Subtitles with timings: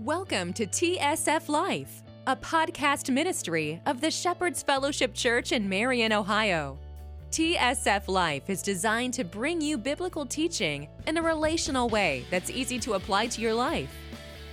[0.00, 6.78] Welcome to TSF Life, a podcast ministry of the Shepherd's Fellowship Church in Marion, Ohio.
[7.30, 12.78] TSF Life is designed to bring you biblical teaching in a relational way that's easy
[12.80, 13.90] to apply to your life.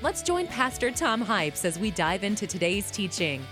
[0.01, 3.45] Let's join Pastor Tom Hypes as we dive into today's teaching.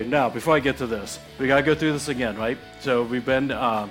[0.00, 2.58] Now, before I get to this, we got to go through this again, right?
[2.80, 3.88] So we've been uh,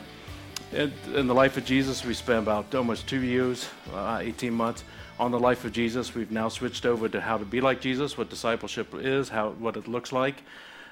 [0.74, 2.06] in, in, the life of Jesus.
[2.06, 4.84] We spent about almost two years, uh, 18 months
[5.22, 6.16] on the life of Jesus.
[6.16, 9.78] We've now switched over to how to be like Jesus, what discipleship is, how what
[9.78, 10.42] it looks like,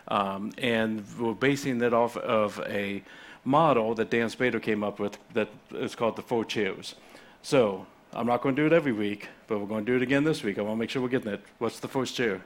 [0.07, 3.01] um, and we're basing that off of a
[3.43, 6.93] model that Dann Spader came up with that is called the four chairs.
[7.41, 10.03] So I'm not going to do it every week, but we're going to do it
[10.03, 10.59] again this week.
[10.59, 11.41] I want to make sure we're getting it.
[11.57, 12.41] What's the first chair?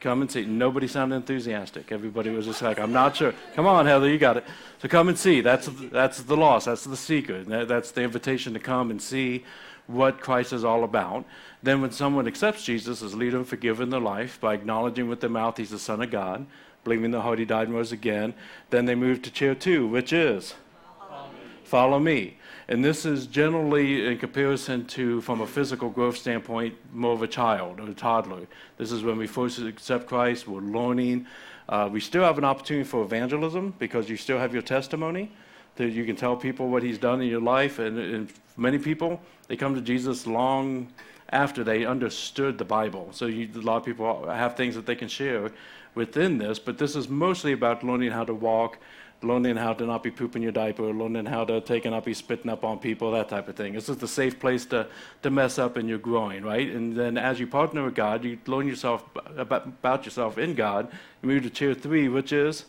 [0.00, 0.46] Come and see.
[0.46, 1.92] Nobody sounded enthusiastic.
[1.92, 3.34] Everybody was just like, I'm not sure.
[3.54, 4.44] Come on, Heather, you got it.
[4.80, 5.42] So come and see.
[5.42, 6.64] That's, that's the loss.
[6.64, 7.46] That's the secret.
[7.46, 9.44] That's the invitation to come and see
[9.86, 11.26] what Christ is all about.
[11.62, 15.20] Then, when someone accepts Jesus as leader and forgiver in their life by acknowledging with
[15.20, 16.46] their mouth he's the Son of God,
[16.84, 18.32] believing the heart he died and rose again,
[18.70, 20.54] then they move to chair two, which is
[20.98, 21.38] follow me.
[21.64, 22.36] Follow me.
[22.70, 27.26] And this is generally, in comparison to, from a physical growth standpoint, more of a
[27.26, 28.46] child or a toddler.
[28.78, 31.26] This is when we first accept Christ, we're learning.
[31.68, 35.32] Uh, we still have an opportunity for evangelism because you still have your testimony
[35.74, 37.80] that you can tell people what He's done in your life.
[37.80, 40.92] And, and many people, they come to Jesus long
[41.30, 43.08] after they understood the Bible.
[43.10, 45.50] So you, a lot of people have things that they can share
[45.96, 48.78] within this, but this is mostly about learning how to walk
[49.22, 52.14] learning how to not be pooping your diaper, learning how to take and not be
[52.14, 53.74] spitting up on people, that type of thing.
[53.74, 54.86] This is a safe place to,
[55.22, 56.68] to mess up and you're growing, right?
[56.68, 59.04] And then as you partner with God, you learn yourself
[59.36, 60.90] about, about yourself in God.
[61.22, 62.64] You move to tier three, which is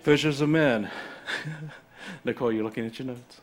[0.00, 0.90] fishers of men.
[2.24, 3.40] Nicole, you're looking at your notes.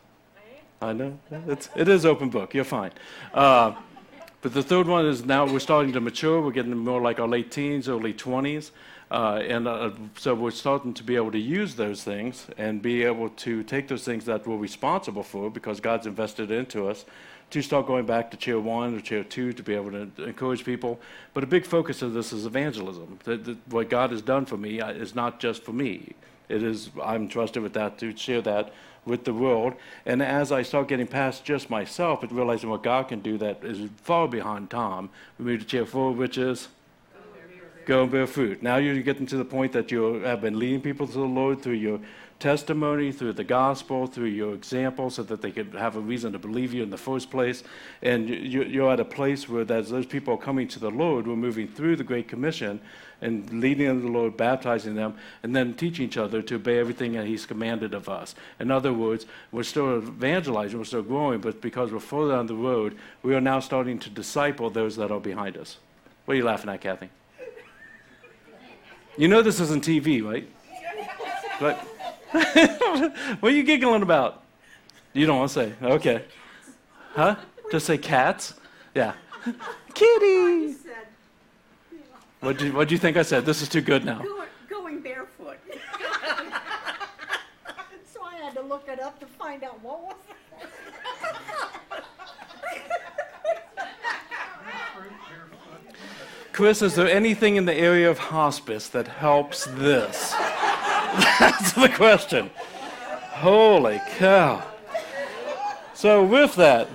[0.80, 1.16] I know.
[1.46, 2.54] It's, it is open book.
[2.54, 2.90] You're fine.
[3.32, 3.74] Uh,
[4.40, 6.42] but the third one is now we're starting to mature.
[6.42, 8.72] We're getting more like our late teens, early 20s.
[9.12, 13.04] Uh, and uh, so we're starting to be able to use those things and be
[13.04, 17.04] able to take those things that we're responsible for because God's invested into us
[17.50, 20.64] to start going back to chair one or chair two to be able to encourage
[20.64, 20.98] people.
[21.34, 23.18] But a big focus of this is evangelism.
[23.24, 26.14] That, that what God has done for me uh, is not just for me.
[26.48, 28.72] It is I'm trusted with that to share that
[29.04, 29.74] with the world.
[30.06, 33.62] And as I start getting past just myself and realizing what God can do that
[33.62, 36.68] is far behind Tom, we move to chair four, which is
[37.84, 38.62] go and bear fruit.
[38.62, 41.62] Now you're getting to the point that you have been leading people to the Lord
[41.62, 42.00] through your
[42.42, 46.38] testimony, through the gospel, through your example, so that they could have a reason to
[46.40, 47.62] believe you in the first place.
[48.02, 51.36] And you're at a place where, as those people are coming to the Lord, we're
[51.36, 52.80] moving through the Great Commission
[53.20, 55.14] and leading them to the Lord, baptizing them,
[55.44, 58.34] and then teaching each other to obey everything that He's commanded of us.
[58.58, 62.56] In other words, we're still evangelizing, we're still growing, but because we're further down the
[62.56, 65.78] road, we are now starting to disciple those that are behind us.
[66.24, 67.10] What are you laughing at, Kathy?
[69.16, 70.48] You know this isn't TV, right?
[71.60, 71.76] But
[73.40, 74.42] what are you giggling about?
[75.12, 75.72] You don't want to say.
[75.82, 76.24] Okay.
[77.14, 77.36] Huh?
[77.70, 78.54] Just say cats?
[78.94, 79.12] Yeah.
[79.94, 80.76] Kitty.
[82.40, 83.44] What do you, what do you think I said?
[83.44, 84.20] This is too good now.
[84.22, 85.58] Going, going barefoot.
[88.12, 90.16] so I had to look it up to find out what was
[96.52, 100.32] Chris, is there anything in the area of hospice that helps this?
[101.40, 102.50] That's the question.
[103.30, 104.62] Holy cow.
[105.94, 106.88] So, with that,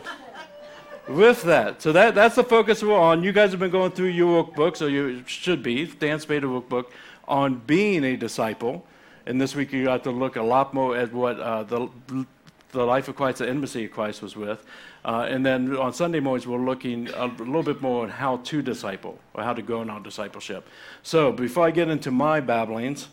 [1.07, 3.23] with that, so that, that's the focus we're on.
[3.23, 6.91] You guys have been going through your workbook, so you should be, Dann Spader workbook,
[7.27, 8.85] on being a disciple.
[9.25, 11.89] And this week you got to look a lot more at what uh, the,
[12.73, 14.63] the life of Christ, the intimacy of Christ was with.
[15.07, 18.61] Uh, and then on Sunday mornings, we're looking a little bit more on how to
[18.61, 20.67] disciple or how to grow in our discipleship.
[21.01, 23.07] So before I get into my babblings,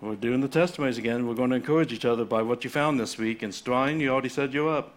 [0.00, 1.26] we're doing the testimonies again.
[1.26, 3.42] We're going to encourage each other by what you found this week.
[3.42, 4.96] And Strine, you already said you're up.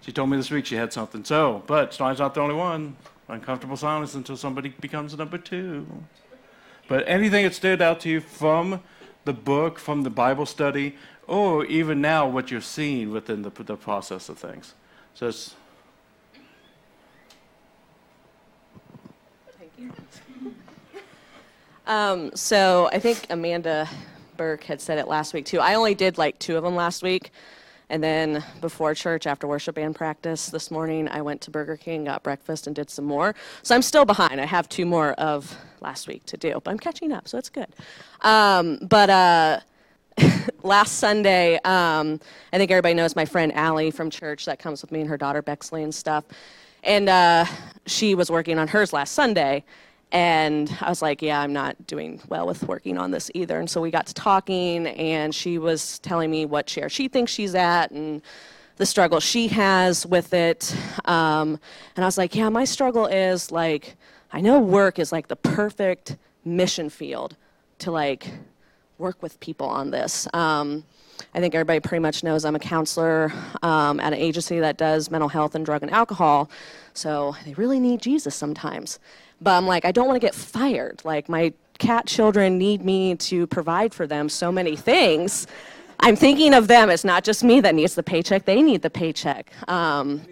[0.00, 1.24] She told me this week she had something.
[1.24, 2.96] So, but Strine's not the only one.
[3.28, 5.86] Uncomfortable silence until somebody becomes number two.
[6.88, 8.82] But anything that stood out to you from
[9.24, 10.96] the book, from the Bible study,
[11.28, 14.74] or even now what you're seeing within the, the process of things.
[15.14, 15.54] So it's.
[19.58, 19.92] Thank you.
[21.86, 23.88] Um, so I think Amanda
[24.36, 25.60] Burke had said it last week too.
[25.60, 27.30] I only did like two of them last week.
[27.90, 32.04] And then before church, after worship band practice this morning, I went to Burger King,
[32.04, 33.34] got breakfast, and did some more.
[33.62, 34.40] So I'm still behind.
[34.40, 37.48] I have two more of last week to do, but I'm catching up, so it's
[37.48, 37.68] good.
[38.20, 39.60] Um, but uh,
[40.62, 42.20] last Sunday, um,
[42.52, 45.16] I think everybody knows my friend Allie from church that comes with me and her
[45.16, 46.24] daughter Bexley and stuff.
[46.84, 47.44] And uh,
[47.86, 49.64] she was working on hers last Sunday.
[50.10, 53.58] And I was like, yeah, I'm not doing well with working on this either.
[53.58, 57.30] And so we got to talking, and she was telling me what chair she thinks
[57.30, 58.22] she's at and
[58.76, 60.74] the struggle she has with it.
[61.04, 61.60] Um,
[61.94, 63.96] and I was like, yeah, my struggle is like,
[64.32, 67.36] I know work is like the perfect mission field
[67.80, 68.30] to like
[68.98, 70.28] work with people on this.
[70.34, 70.84] Um,
[71.34, 75.10] I think everybody pretty much knows I'm a counselor um, at an agency that does
[75.10, 76.50] mental health and drug and alcohol.
[76.94, 78.98] So they really need Jesus sometimes.
[79.40, 81.00] But I'm like, I don't want to get fired.
[81.04, 85.46] Like, my cat children need me to provide for them so many things.
[86.00, 86.90] I'm thinking of them.
[86.90, 89.52] It's not just me that needs the paycheck, they need the paycheck.
[89.68, 90.22] Um,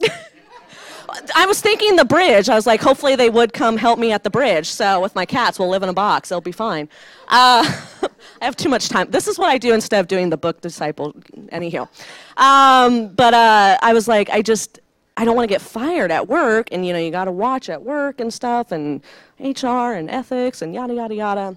[1.34, 2.48] I was thinking the bridge.
[2.48, 4.66] I was like, hopefully they would come help me at the bridge.
[4.66, 6.30] So with my cats, we'll live in a box.
[6.30, 6.88] It'll be fine.
[7.28, 7.64] Uh,
[8.40, 9.10] I have too much time.
[9.10, 11.14] This is what I do instead of doing the book disciple.
[11.50, 11.88] Anyhow,
[12.36, 14.80] um, but uh, I was like, I just,
[15.16, 17.68] I don't want to get fired at work, and you know, you got to watch
[17.68, 19.02] at work and stuff, and
[19.40, 21.56] HR and ethics and yada yada yada.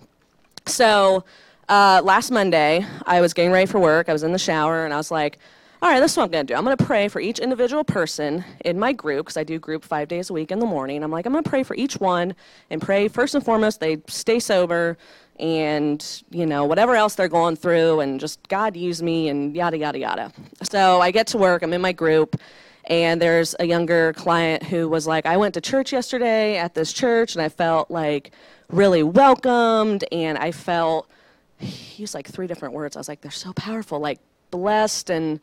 [0.65, 1.23] So
[1.69, 4.09] uh, last Monday, I was getting ready for work.
[4.09, 5.37] I was in the shower, and I was like,
[5.83, 6.57] all right, this is what I'm going to do.
[6.57, 9.83] I'm going to pray for each individual person in my group, because I do group
[9.83, 11.03] five days a week in the morning.
[11.03, 12.35] I'm like, I'm going to pray for each one
[12.69, 14.95] and pray first and foremost they stay sober
[15.39, 19.75] and, you know, whatever else they're going through and just God use me and yada,
[19.75, 20.31] yada, yada.
[20.61, 22.39] So I get to work, I'm in my group,
[22.85, 26.93] and there's a younger client who was like, I went to church yesterday at this
[26.93, 28.33] church and I felt like
[28.69, 31.09] really welcomed and I felt,
[31.57, 32.95] he used like three different words.
[32.95, 34.19] I was like, they're so powerful, like
[34.51, 35.39] blessed and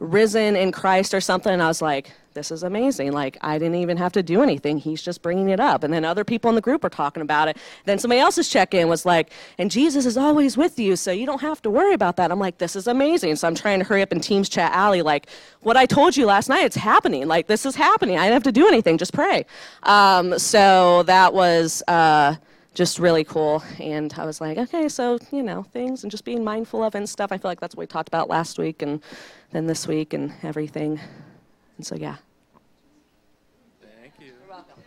[0.00, 1.60] risen in Christ or something.
[1.60, 3.12] I was like, this is amazing.
[3.12, 4.78] Like, I didn't even have to do anything.
[4.78, 5.84] He's just bringing it up.
[5.84, 7.56] And then other people in the group are talking about it.
[7.84, 11.26] Then somebody else's check in was like, and Jesus is always with you, so you
[11.26, 12.30] don't have to worry about that.
[12.30, 13.36] I'm like, this is amazing.
[13.36, 15.28] So I'm trying to hurry up in Teams chat Allie, like,
[15.60, 17.26] what I told you last night, it's happening.
[17.26, 18.16] Like, this is happening.
[18.16, 19.44] I didn't have to do anything, just pray.
[19.82, 21.82] Um, so that was.
[21.86, 22.36] Uh,
[22.74, 23.62] just really cool.
[23.78, 27.08] And I was like, okay, so, you know, things and just being mindful of and
[27.08, 27.32] stuff.
[27.32, 29.02] I feel like that's what we talked about last week and
[29.50, 31.00] then this week and everything.
[31.76, 32.16] And so, yeah.
[33.80, 34.26] Thank you.
[34.26, 34.82] You're welcome.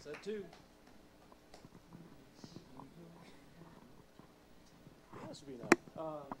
[0.00, 0.44] Set two.
[5.98, 6.22] Oh.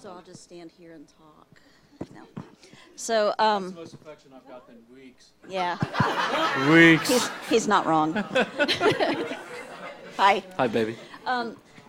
[0.00, 1.62] So I'll just stand here and talk.
[2.14, 2.26] No.
[2.96, 5.30] So, um, Most affection I've gotten in weeks.
[5.48, 5.76] yeah,
[6.72, 7.08] Weeks.
[7.08, 8.14] he's, he's not wrong.
[10.16, 10.42] Hi.
[10.56, 10.96] Hi, baby.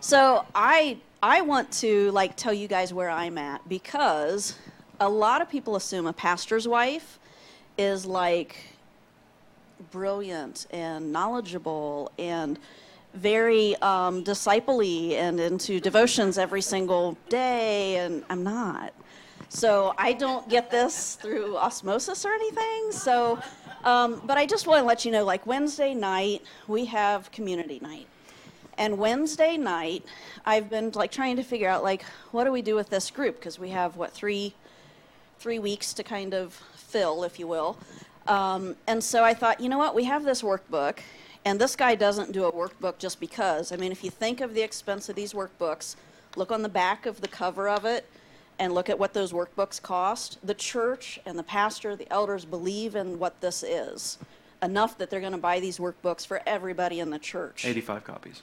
[0.00, 4.56] So I I want to like tell you guys where I'm at because
[5.00, 7.18] a lot of people assume a pastor's wife
[7.78, 8.56] is like
[9.90, 12.58] brilliant and knowledgeable and
[13.14, 18.92] very um, disciple-y and into devotions every single day, and I'm not.
[19.48, 22.90] So I don't get this through osmosis or anything.
[22.90, 23.38] So,
[23.84, 27.78] um, but I just want to let you know, like Wednesday night we have community
[27.80, 28.06] night.
[28.78, 30.04] And Wednesday night,
[30.44, 33.36] I've been like trying to figure out like what do we do with this group
[33.36, 34.54] because we have what three
[35.38, 37.78] three weeks to kind of fill, if you will.
[38.26, 40.98] Um, and so I thought, you know what, we have this workbook,
[41.44, 43.70] and this guy doesn't do a workbook just because.
[43.70, 45.94] I mean, if you think of the expense of these workbooks,
[46.36, 48.08] look on the back of the cover of it
[48.58, 50.38] and look at what those workbooks cost.
[50.44, 54.18] The church and the pastor, the elders believe in what this is
[54.62, 57.64] enough that they're going to buy these workbooks for everybody in the church.
[57.64, 58.42] 85 copies.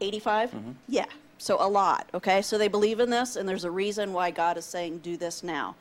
[0.00, 0.50] 85?
[0.50, 0.70] Mm-hmm.
[0.88, 1.04] Yeah.
[1.38, 2.40] So a lot, okay?
[2.42, 5.42] So they believe in this, and there's a reason why God is saying, do this
[5.42, 5.74] now.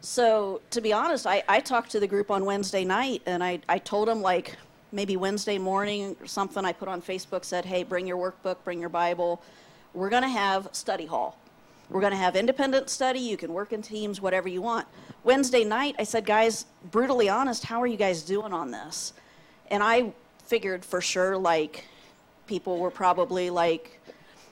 [0.00, 3.60] So to be honest, I, I talked to the group on Wednesday night, and I,
[3.68, 4.56] I told them, like,
[4.92, 8.80] maybe Wednesday morning or something, I put on Facebook, said, hey, bring your workbook, bring
[8.80, 9.42] your Bible.
[9.94, 11.36] We're going to have study hall.
[11.92, 13.18] We're going to have independent study.
[13.20, 14.86] You can work in teams, whatever you want.
[15.24, 19.12] Wednesday night, I said, guys, brutally honest, how are you guys doing on this?
[19.70, 20.12] And I
[20.46, 21.84] figured for sure, like,
[22.46, 24.00] people were probably like,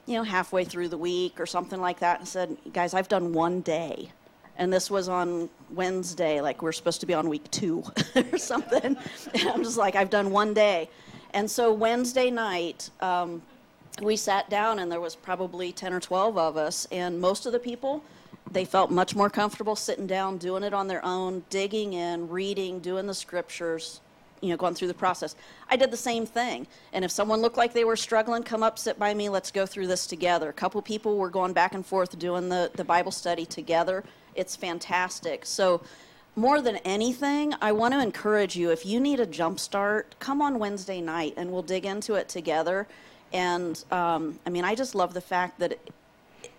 [0.05, 3.33] you know, halfway through the week or something like that, and said, guys, I've done
[3.33, 4.11] one day.
[4.59, 7.83] And this was on Wednesday, like we're supposed to be on week two
[8.15, 8.99] or something.
[9.35, 10.91] And I'm just like, I've done one day.
[11.33, 13.41] And so Wednesday night, um,
[14.01, 17.53] we sat down and there was probably 10 or 12 of us and most of
[17.53, 18.03] the people
[18.51, 22.81] they felt much more comfortable sitting down doing it on their own digging in reading
[22.81, 24.01] doing the scriptures
[24.41, 25.37] you know going through the process.
[25.69, 26.67] I did the same thing.
[26.93, 29.67] And if someone looked like they were struggling come up sit by me let's go
[29.67, 30.49] through this together.
[30.49, 34.05] A couple people were going back and forth doing the, the bible study together.
[34.35, 35.45] It's fantastic.
[35.45, 35.83] So
[36.37, 40.41] more than anything, I want to encourage you if you need a jump start, come
[40.41, 42.87] on Wednesday night and we'll dig into it together.
[43.33, 45.79] And um, I mean, I just love the fact that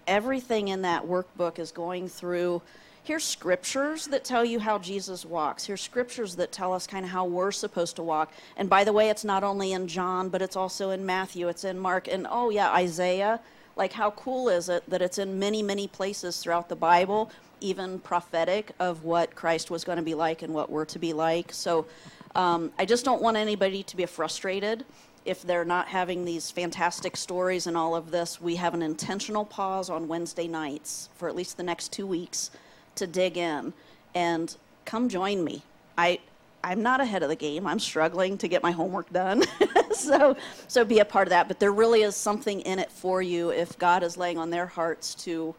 [0.08, 2.62] everything in that workbook is going through.
[3.04, 5.66] Here's scriptures that tell you how Jesus walks.
[5.66, 8.32] Here's scriptures that tell us kind of how we're supposed to walk.
[8.58, 11.64] And by the way, it's not only in John, but it's also in Matthew, it's
[11.64, 13.40] in Mark, and oh, yeah, Isaiah.
[13.76, 18.00] Like, how cool is it that it's in many, many places throughout the Bible, even
[18.00, 21.52] prophetic of what Christ was going to be like and what we're to be like?
[21.54, 21.88] So
[22.36, 24.86] um, I just don't want anybody to be frustrated
[25.26, 28.42] if they're not having these fantastic stories and all of this.
[28.42, 32.52] We have an intentional pause on Wednesday nights for at least the next two weeks
[32.96, 33.74] to dig in
[34.16, 35.64] and come join me.
[35.98, 36.20] I
[36.64, 37.66] I'm not ahead of the game.
[37.66, 39.44] I'm struggling to get my homework done.
[39.94, 40.36] so
[40.68, 43.52] so be a part of that, but there really is something in it for you
[43.52, 45.56] if God is laying on their hearts to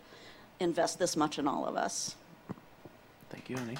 [0.60, 2.16] invest this much in all of us.
[3.30, 3.78] Thank you, honey.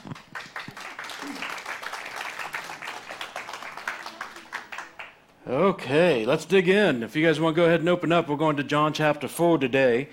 [5.45, 7.03] Okay, let's dig in.
[7.03, 9.27] If you guys want to go ahead and open up, we're going to John chapter
[9.27, 10.09] 4 today.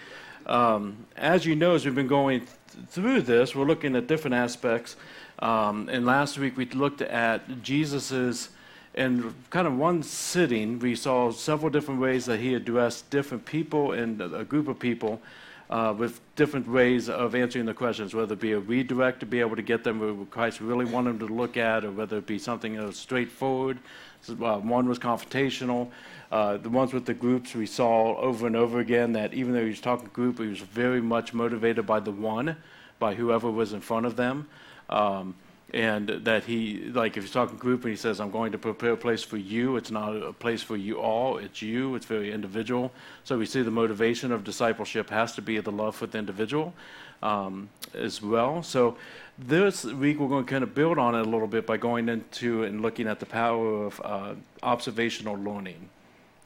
[0.47, 4.33] Um, as you know, as we've been going th- through this, we're looking at different
[4.33, 4.95] aspects.
[5.37, 8.49] Um, and last week we looked at Jesus's,
[8.95, 13.91] in kind of one sitting, we saw several different ways that he addressed different people
[13.91, 15.21] and a group of people
[15.69, 19.39] uh, with different ways of answering the questions, whether it be a redirect to be
[19.39, 22.25] able to get them what Christ really wanted them to look at, or whether it
[22.25, 23.77] be something that was straightforward.
[24.21, 25.91] So, uh, one was confrontational.
[26.31, 29.63] Uh, the ones with the groups we saw over and over again that even though
[29.63, 32.55] he was talking group, he was very much motivated by the one,
[32.97, 34.47] by whoever was in front of them.
[34.89, 35.35] Um,
[35.73, 38.93] and that he, like if he's talking group and he says, I'm going to prepare
[38.93, 42.31] a place for you, it's not a place for you all, it's you, it's very
[42.31, 42.91] individual.
[43.23, 46.73] So we see the motivation of discipleship has to be the love for the individual
[47.21, 48.63] um, as well.
[48.63, 48.97] So
[49.37, 52.09] this week we're going to kind of build on it a little bit by going
[52.09, 54.33] into and looking at the power of uh,
[54.63, 55.89] observational learning.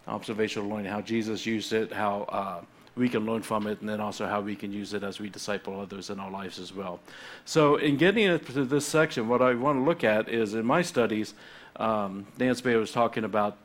[0.06, 2.62] Observational learning, how Jesus used it, how uh,
[2.95, 5.29] we can learn from it, and then also how we can use it as we
[5.29, 7.00] disciple others in our lives as well.
[7.45, 10.81] So, in getting into this section, what I want to look at is in my
[10.81, 11.33] studies,
[11.77, 13.57] um, Dan Spay was talking about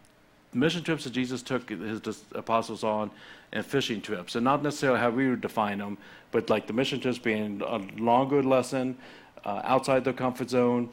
[0.54, 3.11] mission trips that Jesus took his apostles on
[3.52, 5.99] and fishing trips, and not necessarily how we would define them,
[6.30, 8.97] but like the mission trips being a longer lesson,
[9.44, 10.88] uh, outside their comfort zone,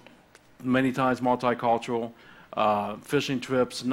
[0.63, 2.11] many times multicultural.
[2.55, 3.83] Uh, fishing trips,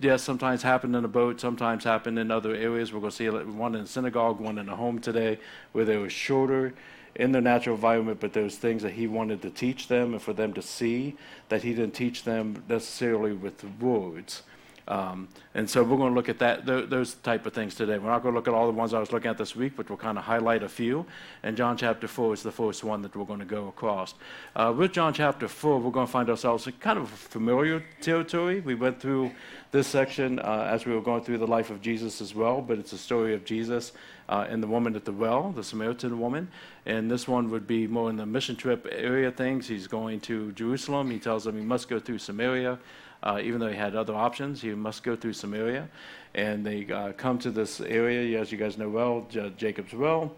[0.00, 2.90] yes, sometimes happen in a boat, sometimes happen in other areas.
[2.90, 5.38] We're going to see one in synagogue, one in a home today,
[5.72, 6.72] where they were shorter
[7.14, 10.32] in their natural environment, but there's things that he wanted to teach them and for
[10.32, 11.16] them to see
[11.50, 14.42] that he didn't teach them necessarily with words.
[14.88, 17.98] Um, and so we're going to look at that, th- those type of things today.
[17.98, 19.74] We're not going to look at all the ones I was looking at this week,
[19.76, 21.04] but we'll kind of highlight a few.
[21.42, 24.14] And John chapter 4 is the first one that we're going to go across.
[24.56, 28.60] Uh, with John chapter 4, we're going to find ourselves in kind of familiar territory.
[28.60, 29.30] We went through
[29.70, 32.78] this section uh, as we were going through the life of Jesus as well, but
[32.78, 33.92] it's a story of Jesus
[34.30, 36.48] uh, and the woman at the well, the Samaritan woman.
[36.86, 39.68] And this one would be more in the mission trip area things.
[39.68, 41.10] He's going to Jerusalem.
[41.10, 42.78] He tells them he must go through Samaria.
[43.22, 45.88] Uh, even though he had other options, he must go through Samaria.
[46.34, 50.34] And they uh, come to this area, as you guys know well, J- Jacob's Well.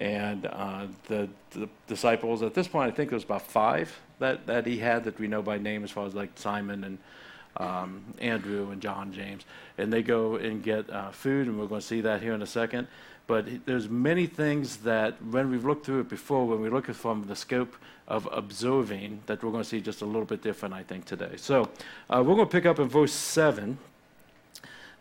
[0.00, 4.46] And uh, the, the, disciples, at this point, I think there was about five that,
[4.46, 6.98] that he had that we know by name, as far as like Simon and
[7.58, 9.44] um, Andrew and John James.
[9.78, 12.42] And they go and get uh, food, and we're going to see that here in
[12.42, 12.88] a second.
[13.26, 16.96] But there's many things that, when we've looked through it before, when we look at
[16.96, 17.74] from the scope
[18.06, 21.32] of observing, that we're going to see just a little bit different, I think, today.
[21.36, 21.70] So
[22.10, 23.78] uh, we're going to pick up in verse 7.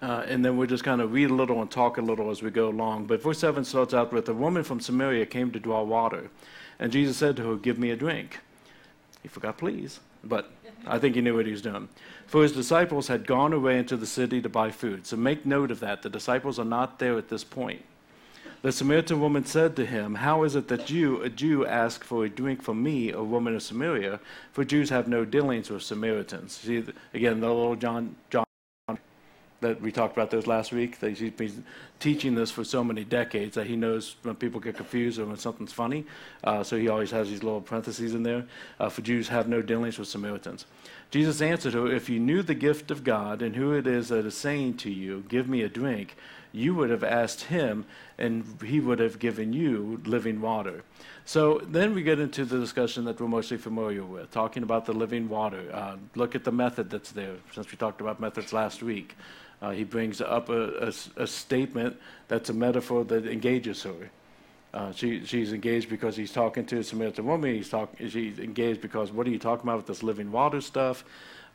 [0.01, 2.42] Uh, and then we'll just kind of read a little and talk a little as
[2.42, 3.06] we go along.
[3.06, 6.30] But verse 7 starts out with A woman from Samaria came to draw water.
[6.77, 8.39] And Jesus said to her, Give me a drink.
[9.22, 10.01] He forgot, please.
[10.22, 10.51] But
[10.86, 11.88] I think he knew what he was doing.
[12.27, 15.06] For his disciples had gone away into the city to buy food.
[15.08, 16.01] So make note of that.
[16.01, 17.84] The disciples are not there at this point.
[18.63, 22.24] The Samaritan woman said to him, How is it that you, a Jew, ask for
[22.24, 24.22] a drink from me, a woman of Samaria?
[24.53, 26.53] For Jews have no dealings with Samaritans.
[26.53, 26.82] See,
[27.13, 28.46] again, the little John, John
[29.63, 31.00] that we talked about those last week.
[31.00, 31.65] That he's been
[32.00, 35.38] teaching this for so many decades that he knows when people get confused or when
[35.38, 36.05] something's funny.
[36.43, 38.46] Uh, so he always has these little parentheses in there.
[38.79, 40.65] Uh, for Jews have no dealings with Samaritans.
[41.10, 44.25] Jesus answered her, If you knew the gift of God and who it is that
[44.25, 46.15] is saying to you, Give me a drink,
[46.53, 47.83] you would have asked him,
[48.17, 50.83] and he would have given you living water.
[51.25, 54.93] So then we get into the discussion that we're mostly familiar with, talking about the
[54.93, 55.69] living water.
[55.74, 59.15] Uh, look at the method that's there, since we talked about methods last week.
[59.62, 64.12] Uh, he brings up a, a, a, statement that's a metaphor that engages her.
[64.74, 67.55] Uh, she, she's engaged because he's talking to a Samaritan woman.
[67.55, 71.05] He's talk, she's engaged because what are you talking about with this living water stuff?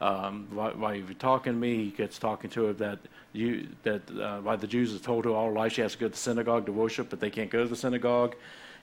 [0.00, 1.76] Um, why, why are you talking to me?
[1.84, 2.98] He gets talking to her that
[3.32, 5.98] you that uh, why the Jews have told her all her life she has to
[5.98, 8.36] go to the synagogue to worship, but they can't go to the synagogue.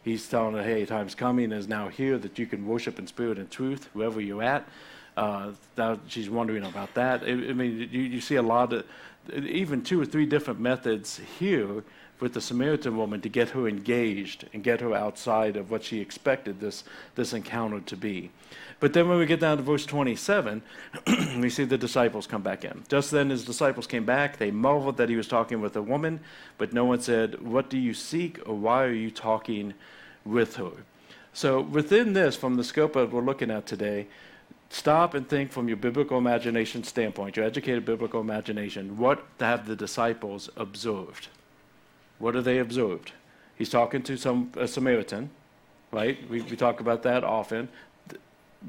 [0.04, 3.40] He's telling her, hey, time's coming is now here that you can worship in spirit
[3.40, 4.68] and truth, wherever you're at.
[5.18, 7.24] Uh, now she's wondering about that.
[7.24, 8.86] I, I mean, you, you see a lot of,
[9.34, 11.84] even two or three different methods here
[12.20, 16.00] with the Samaritan woman to get her engaged and get her outside of what she
[16.00, 16.84] expected this,
[17.16, 18.32] this encounter to be.
[18.80, 20.62] But then when we get down to verse 27,
[21.40, 22.84] we see the disciples come back in.
[22.88, 24.38] Just then his disciples came back.
[24.38, 26.20] They marveled that he was talking with a woman,
[26.58, 29.74] but no one said, What do you seek, or why are you talking
[30.26, 30.72] with her?
[31.34, 34.08] So within this, from the scope of what we're looking at today,
[34.70, 39.76] stop and think from your biblical imagination standpoint, your educated biblical imagination, what have the
[39.76, 41.28] disciples observed?
[42.20, 43.12] What have they observed?
[43.56, 45.30] He's talking to some a Samaritan,
[45.92, 46.18] right?
[46.30, 47.70] We, we talk about that often.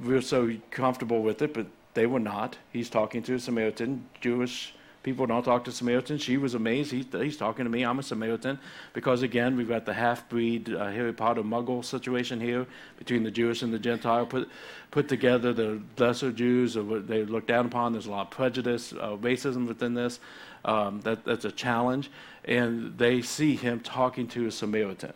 [0.02, 2.58] We're so comfortable with it, but they were not.
[2.72, 4.06] He's talking to a Samaritan.
[4.20, 4.74] Jewish
[5.06, 6.20] people don't talk to Samaritans.
[6.20, 6.90] She was amazed.
[6.90, 7.84] He, he's talking to me.
[7.84, 8.58] I'm a Samaritan.
[8.92, 12.66] Because again, we've got the half breed uh, Harry Potter muggle situation here
[12.98, 14.48] between the Jewish and the Gentile put,
[14.90, 15.52] put together.
[15.52, 17.92] The lesser Jews, they look down upon.
[17.92, 20.18] There's a lot of prejudice, uh, racism within this.
[20.64, 22.10] Um, that, that's a challenge.
[22.44, 25.12] And they see him talking to a Samaritan.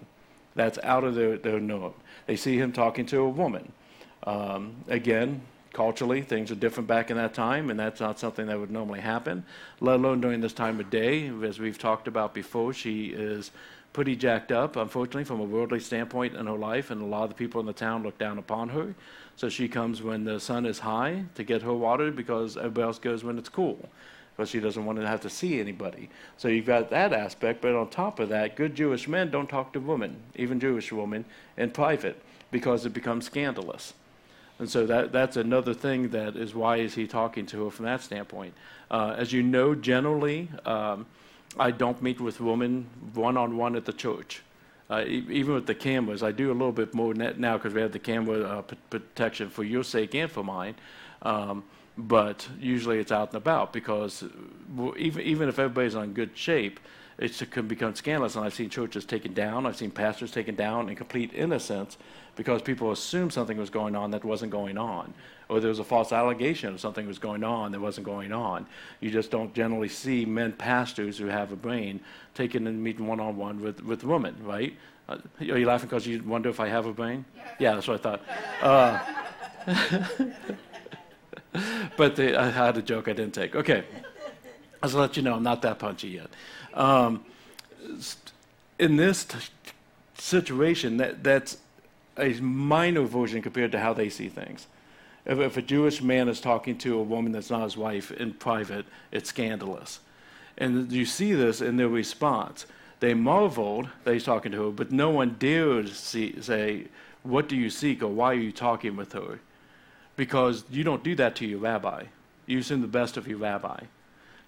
[0.55, 1.95] That's out of their, their norm.
[2.27, 3.73] They see him talking to a woman.
[4.23, 8.59] Um, again, culturally, things are different back in that time, and that's not something that
[8.59, 9.45] would normally happen,
[9.81, 11.31] let alone during this time of day.
[11.45, 13.51] As we've talked about before, she is
[13.93, 17.31] pretty jacked up, unfortunately, from a worldly standpoint in her life, and a lot of
[17.31, 18.95] the people in the town look down upon her.
[19.37, 22.99] So she comes when the sun is high to get her water because everybody else
[22.99, 23.89] goes when it's cool
[24.41, 26.09] but she doesn't want to have to see anybody.
[26.39, 29.75] So you've got that aspect, but on top of that, good Jewish men don't talk
[29.75, 31.27] to women, even Jewish women,
[31.59, 33.93] in private because it becomes scandalous.
[34.61, 37.87] And so that, that's another thing that is why is he talking to her from
[37.87, 38.53] that standpoint.
[38.91, 41.07] Uh, as you know, generally, um,
[41.59, 44.43] I don't meet with women one on one at the church.
[44.91, 47.81] Uh, e- even with the cameras, I do a little bit more now because we
[47.81, 50.75] have the camera uh, p- protection for your sake and for mine.
[51.23, 51.65] Um,
[51.97, 54.25] but usually it's out and about because
[54.97, 56.81] even even if everybody's on good shape,
[57.19, 58.37] it can become scandalous.
[58.37, 59.67] And I've seen churches taken down.
[59.67, 61.97] I've seen pastors taken down in complete innocence
[62.37, 65.13] because people assumed something was going on that wasn't going on,
[65.49, 68.67] or there was a false allegation of something was going on that wasn't going on.
[69.01, 72.01] You just don't generally see men pastors who have a brain
[72.35, 74.77] taking and meeting one on one with with women, right?
[75.09, 77.25] Uh, are you laughing because you wonder if I have a brain?
[77.59, 78.23] Yeah, that's what I thought.
[78.63, 79.01] Uh,
[81.97, 83.57] but the, I had a joke I didn't take.
[83.57, 83.85] Okay.
[84.83, 86.31] I'll let you know I'm not that punchy yet.
[86.75, 87.25] Um,
[88.79, 89.39] in this t-
[90.17, 91.59] situation, that, that's
[92.21, 94.67] a minor version compared to how they see things.
[95.27, 98.35] If, if, a Jewish man is talking to a woman that's not his wife in
[98.35, 100.01] private, it's scandalous.
[100.57, 102.67] And you see this in their response.
[103.01, 106.89] They marveled that he's talking to her, but no one dared see, say,
[107.23, 109.41] What do you seek, or why are you talking with her?
[110.21, 112.05] because you don't do that to your rabbi.
[112.45, 113.85] You assume the best of your rabbi.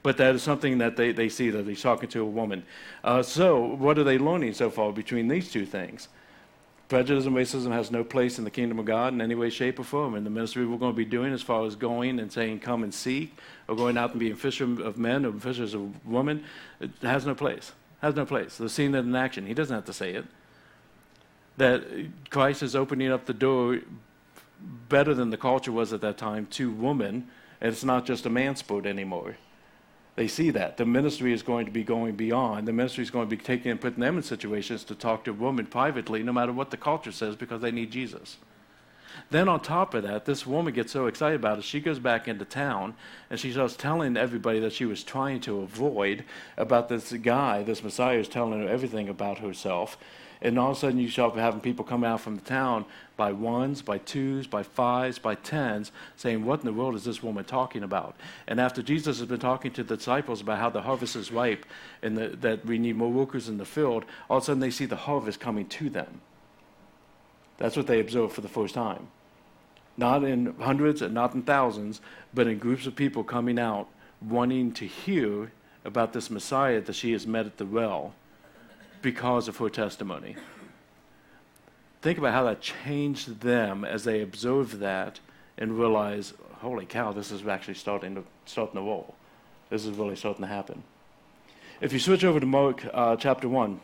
[0.02, 2.64] But that is something that they, they see that he's talking to a woman.
[3.02, 6.08] Uh, so, what are they learning so far between these two things?
[6.92, 9.78] Prejudice and racism has no place in the kingdom of God in any way, shape,
[9.78, 10.14] or form.
[10.14, 12.82] And the ministry we're going to be doing, as far as going and saying, come
[12.82, 13.34] and seek,
[13.66, 16.44] or going out and being fishers of men or fishers of women,
[16.80, 17.72] it has no place.
[18.02, 18.58] It has no place.
[18.58, 19.46] They're seeing it in action.
[19.46, 20.26] He doesn't have to say it.
[21.56, 21.82] That
[22.28, 23.78] Christ is opening up the door
[24.90, 27.26] better than the culture was at that time to women,
[27.62, 29.38] and it's not just a man sport anymore.
[30.14, 30.76] They see that.
[30.76, 32.68] The ministry is going to be going beyond.
[32.68, 35.32] The ministry is going to be taking and putting them in situations to talk to
[35.32, 38.36] women privately, no matter what the culture says, because they need Jesus.
[39.30, 42.28] Then, on top of that, this woman gets so excited about it, she goes back
[42.28, 42.94] into town
[43.30, 46.24] and she starts telling everybody that she was trying to avoid
[46.56, 49.98] about this guy, this Messiah is telling her everything about herself
[50.42, 52.84] and all of a sudden you start having people come out from the town
[53.16, 57.22] by ones, by twos, by fives, by tens, saying, What in the world is this
[57.22, 58.16] woman talking about?
[58.48, 61.64] And after Jesus has been talking to the disciples about how the harvest is ripe
[62.02, 64.72] and the, that we need more workers in the field, all of a sudden they
[64.72, 66.20] see the harvest coming to them.
[67.58, 69.06] That's what they observe for the first time.
[69.96, 72.00] Not in hundreds and not in thousands,
[72.34, 73.88] but in groups of people coming out
[74.20, 75.52] wanting to hear
[75.84, 78.14] about this Messiah that she has met at the well
[79.02, 80.36] because of her testimony.
[82.00, 85.20] Think about how that changed them as they observed that
[85.58, 89.14] and realized, holy cow, this is actually starting to starting to roll.
[89.70, 90.82] This is really starting to happen.
[91.80, 93.80] If you switch over to Mark uh, chapter one,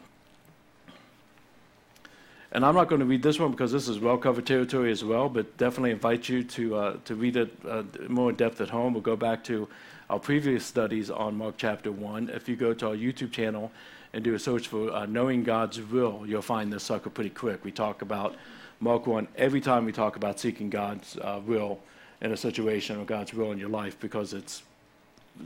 [2.51, 5.05] And I'm not going to read this one because this is well covered territory as
[5.05, 8.71] well, but definitely invite you to, uh, to read it uh, more in depth at
[8.71, 8.95] home.
[8.95, 9.69] We'll go back to
[10.09, 12.31] our previous studies on Mark chapter 1.
[12.31, 13.71] If you go to our YouTube channel
[14.13, 17.65] and do a search for uh, Knowing God's Will, you'll find this sucker pretty quick.
[17.65, 18.37] We talk about
[18.81, 21.81] Mark 1 every time we talk about seeking God's uh, will
[22.21, 24.63] in a situation or God's will in your life because it's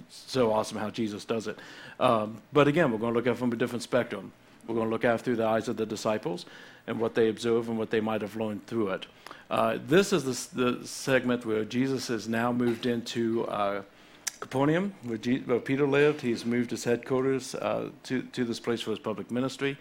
[0.08, 1.58] so awesome how Jesus does it.
[2.00, 4.32] Um, but again, we're going to look at it from a different spectrum.
[4.66, 6.46] We're going to look at it through the eyes of the disciples
[6.86, 9.06] and what they observe and what they might have learned through it.
[9.50, 13.82] Uh, this is the, the, segment where Jesus has now moved into uh,
[14.42, 16.20] Capernaum, where, G- where, Peter lived.
[16.20, 19.78] He's moved his headquarters uh, to, to this place for his public ministry.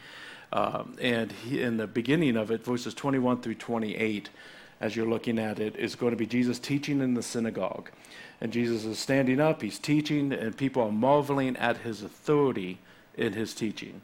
[0.53, 4.29] Um, and he, in the beginning of it, verses 21 through 28,
[4.79, 7.89] as you're looking at it, is going to be Jesus teaching in the synagogue.
[8.39, 12.77] And Jesus is standing up, he's teaching, and people are marveling at his authority
[13.15, 14.01] in his teaching.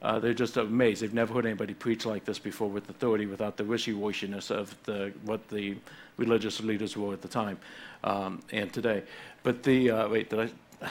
[0.00, 1.02] Uh, they're just amazed.
[1.02, 5.12] They've never heard anybody preach like this before with authority without the wishy-washiness of the,
[5.24, 5.76] what the
[6.16, 7.58] religious leaders were at the time
[8.04, 9.02] um, and today.
[9.42, 10.50] But the, uh, wait, did
[10.82, 10.88] I,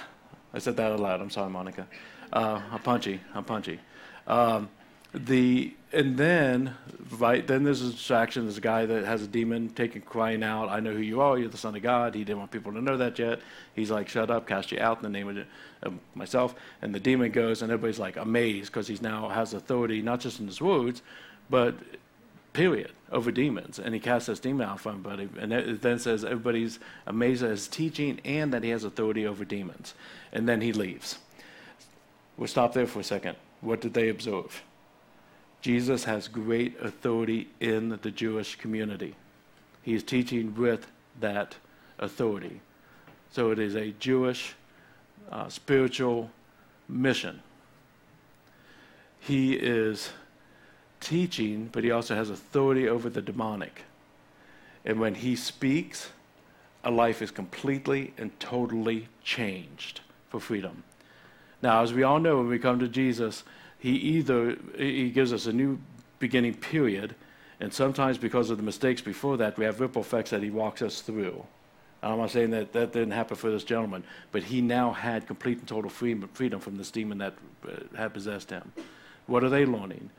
[0.54, 1.22] I said that out loud.
[1.22, 1.88] I'm sorry, Monica.
[2.34, 3.22] Uh, I'm punchy.
[3.34, 3.80] I'm punchy.
[4.28, 4.70] Um,
[5.14, 6.76] the and then
[7.18, 8.44] right then there's a distraction.
[8.44, 11.38] There's a guy that has a demon taking crying out, "I know who you are.
[11.38, 13.40] You're the Son of God." He didn't want people to know that yet.
[13.74, 15.46] He's like, "Shut up, cast you out in the name
[15.82, 20.02] of, myself." And the demon goes, and everybody's like amazed because he now has authority,
[20.02, 21.02] not just in his words,
[21.50, 21.76] but
[22.52, 23.80] period over demons.
[23.80, 27.52] And he casts this demon out from everybody, and it then says everybody's amazed at
[27.52, 29.94] his teaching and that he has authority over demons.
[30.34, 31.20] And then he leaves.
[32.36, 33.38] We'll stop there for a second.
[33.62, 34.64] What did they observe?
[35.68, 39.16] Jesus has great authority in the Jewish community.
[39.82, 40.88] He is teaching with
[41.20, 41.58] that
[42.00, 42.62] authority.
[43.34, 44.56] So it is a Jewish
[45.30, 46.32] uh, spiritual
[46.88, 47.42] mission.
[49.20, 50.12] He is
[51.02, 53.84] teaching, but he also has authority over the demonic.
[54.86, 56.12] And when he speaks,
[56.86, 60.00] a life is completely and totally changed
[60.30, 60.84] for freedom.
[61.62, 63.44] Now, as we all know, when we come to Jesus,
[63.80, 65.80] he either he gives us a new
[66.20, 67.16] beginning period,
[67.60, 70.82] and sometimes because of the mistakes before that, we have ripple effects that he walks
[70.82, 71.44] us through.
[72.02, 75.60] I'm not saying that that didn't happen for this gentleman, but he now had complete
[75.60, 77.34] and total freedom, freedom from this demon that
[77.68, 78.72] uh, had possessed him.
[79.26, 80.12] What are they learning?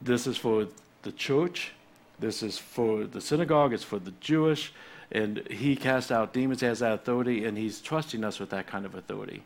[0.00, 0.68] This is for
[1.02, 1.72] the church.
[2.20, 3.72] This is for the synagogue.
[3.72, 4.72] It's for the Jewish.
[5.10, 8.66] And he casts out demons, he has that authority, and he's trusting us with that
[8.66, 9.42] kind of authority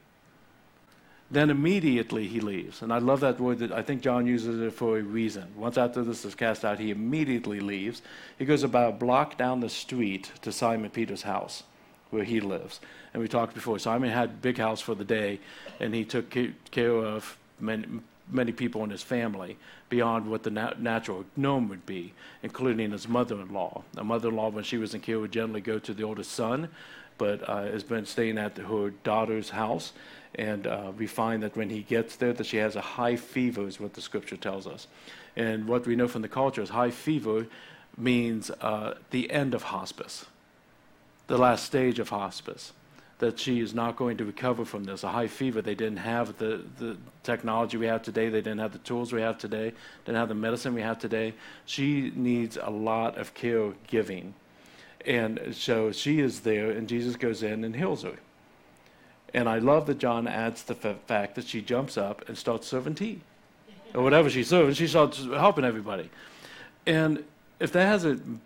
[1.31, 2.83] then immediately he leaves.
[2.83, 5.49] And I love that word that I think John uses it for a reason.
[5.57, 8.03] Once after this is cast out, he immediately leaves.
[8.39, 11.65] He goes about a block down the street to Simon Peter's house
[12.11, 12.81] where he lives.
[13.13, 15.41] And we talked before, Simon had a big house for the day,
[15.81, 16.33] and he took
[16.71, 17.87] care of many,
[18.31, 19.57] many people in his family
[19.89, 22.13] beyond what the nat- natural norm would be,
[22.43, 23.83] including his mother-in-law.
[23.97, 26.69] A mother-in-law, when she was in care, would generally go to the oldest son,
[27.19, 29.93] but uh, has been staying at her daughter's house
[30.37, 33.67] and uh, we find that when he gets there, that she has a high fever,
[33.67, 34.87] is what the scripture tells us.
[35.35, 37.47] And what we know from the culture is high fever
[37.97, 40.27] means uh, the end of hospice,
[41.27, 42.73] the last stage of hospice.
[43.19, 45.03] That she is not going to recover from this.
[45.03, 48.73] A high fever, they didn't have the, the technology we have today, they didn't have
[48.73, 49.73] the tools we have today,
[50.05, 51.33] didn't have the medicine we have today.
[51.65, 54.35] She needs a lot of care giving.
[55.07, 58.17] And so she is there, and Jesus goes in and heals her.
[59.35, 62.67] And I love that John adds the f- fact that she jumps up and starts
[62.67, 63.21] serving tea.
[63.95, 66.11] Or whatever she's serving, she starts helping everybody.
[66.87, 67.25] And
[67.59, 68.41] if that hasn't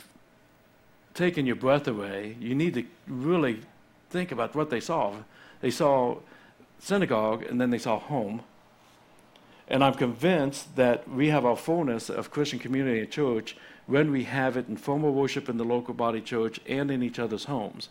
[1.14, 3.61] taken your breath away, you need to really
[4.11, 5.14] think about what they saw.
[5.61, 6.16] They saw
[6.79, 8.43] synagogue and then they saw home.
[9.69, 14.25] And I'm convinced that we have our fullness of Christian community and church when we
[14.25, 17.88] have it in formal worship in the local body church and in each other's homes.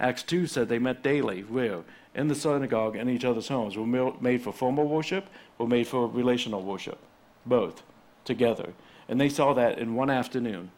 [0.00, 1.42] Acts 2 said they met daily.
[1.42, 1.82] Where?
[2.14, 3.76] In the synagogue and each other's homes.
[3.76, 6.98] Were made for formal worship or made for relational worship?
[7.44, 7.82] Both
[8.24, 8.72] together.
[9.08, 10.70] And they saw that in one afternoon.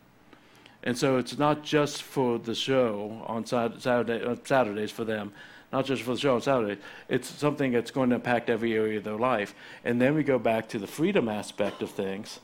[0.82, 5.32] And so it's not just for the show on Saturday, uh, Saturdays for them,
[5.72, 6.80] not just for the show on Saturday.
[7.08, 9.54] It's something that's going to impact every area of their life.
[9.84, 12.40] And then we go back to the freedom aspect of things,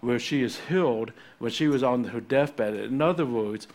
[0.00, 2.74] where she is healed when she was on her deathbed.
[2.74, 3.66] In other words,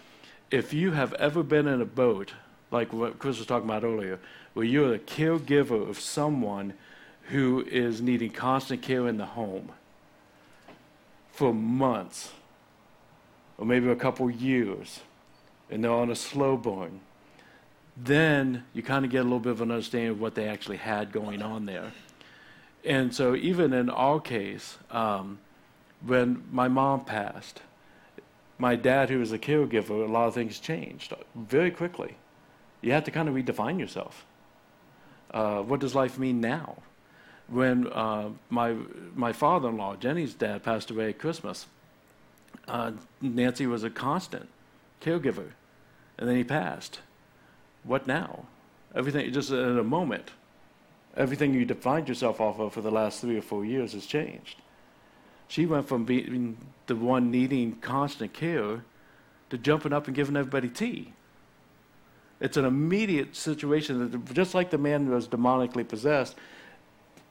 [0.51, 2.33] if you have ever been in a boat
[2.73, 4.19] like what Chris was talking about earlier,
[4.53, 6.73] where you're a caregiver of someone
[7.29, 9.71] who is needing constant care in the home
[11.31, 12.31] for months
[13.57, 14.99] or maybe a couple years
[15.69, 16.99] and they're on a slow burn,
[17.95, 20.77] then you kind of get a little bit of an understanding of what they actually
[20.77, 21.91] had going on there.
[22.83, 25.39] And so, even in our case, um,
[26.05, 27.61] when my mom passed,
[28.57, 32.17] my dad, who was a caregiver, a lot of things changed very quickly.
[32.83, 34.25] You have to kind of redefine yourself.
[35.31, 36.75] Uh, what does life mean now?
[37.47, 38.75] When uh, my,
[39.15, 41.65] my father in law, Jenny's dad, passed away at Christmas,
[42.67, 42.91] uh,
[43.21, 44.49] Nancy was a constant
[45.01, 45.51] caregiver,
[46.17, 46.99] and then he passed.
[47.83, 48.45] What now?
[48.93, 50.31] Everything, just in a moment,
[51.15, 54.61] everything you defined yourself off of for the last three or four years has changed.
[55.47, 58.83] She went from being the one needing constant care
[59.49, 61.13] to jumping up and giving everybody tea.
[62.39, 66.35] It's an immediate situation that, just like the man who was demonically possessed,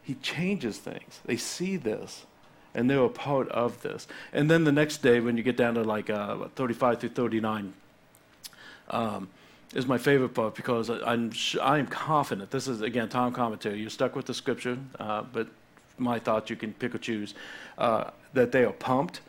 [0.03, 1.21] he changes things.
[1.25, 2.25] They see this,
[2.75, 4.07] and they're a part of this.
[4.33, 7.73] And then the next day, when you get down to like uh, 35 through 39,
[8.89, 9.29] um,
[9.75, 12.51] is my favorite part because I'm sh- I am confident.
[12.51, 13.81] This is again time commentary.
[13.81, 15.49] You're stuck with the scripture, uh, but
[15.99, 17.35] my thoughts you can pick or choose.
[17.79, 19.21] Uh, that they are pumped,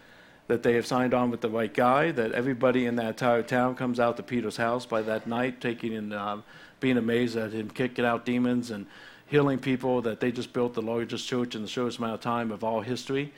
[0.47, 3.75] that they have signed on with the right guy, that everybody in that entire town
[3.75, 6.37] comes out to Peter's house by that night, taking and uh,
[6.79, 8.85] being amazed at him kicking out demons and
[9.27, 10.01] healing people.
[10.01, 12.81] That they just built the largest church in the shortest amount of time of all
[12.81, 13.33] history,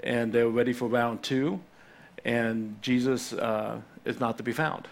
[0.00, 1.60] and they're ready for round two,
[2.24, 4.86] and Jesus uh, is not to be found.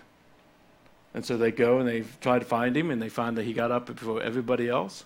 [1.15, 3.53] And so they go and they try to find him, and they find that he
[3.53, 5.05] got up before everybody else.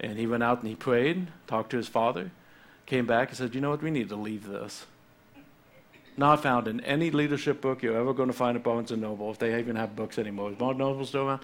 [0.00, 2.30] And he went out and he prayed, talked to his father,
[2.86, 3.82] came back and said, You know what?
[3.82, 4.86] We need to leave this.
[6.20, 9.30] Not found in any leadership book you're ever going to find at Barnes and Noble,
[9.30, 10.50] if they even have books anymore.
[10.50, 11.40] Is Barnes Noble still around?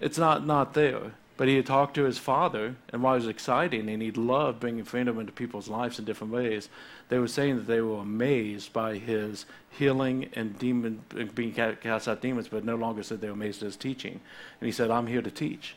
[0.00, 1.14] It's not, not there.
[1.36, 4.60] But he had talked to his father, and while it was exciting and he loved
[4.60, 6.68] bringing freedom into people's lives in different ways,
[7.08, 11.02] they were saying that they were amazed by his healing and demon
[11.34, 14.20] being cast out demons, but no longer said they were amazed at his teaching.
[14.60, 15.74] And he said, "I'm here to teach.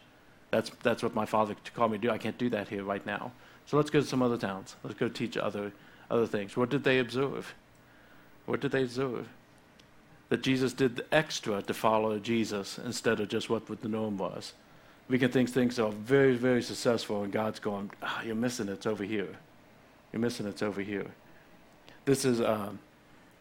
[0.52, 2.12] That's that's what my father called me to do.
[2.12, 3.32] I can't do that here right now.
[3.66, 4.76] So let's go to some other towns.
[4.84, 5.72] Let's go teach other
[6.12, 6.56] other things.
[6.56, 7.56] What did they observe?
[8.48, 9.28] What did they observe?
[10.30, 14.54] That Jesus did the extra to follow Jesus instead of just what the norm was."
[15.10, 18.74] we can think things are very, very successful, and God's going, oh, You're missing it,
[18.74, 19.30] it's over here.
[20.12, 21.06] You're missing it, it's over here.
[22.06, 22.80] This is, um,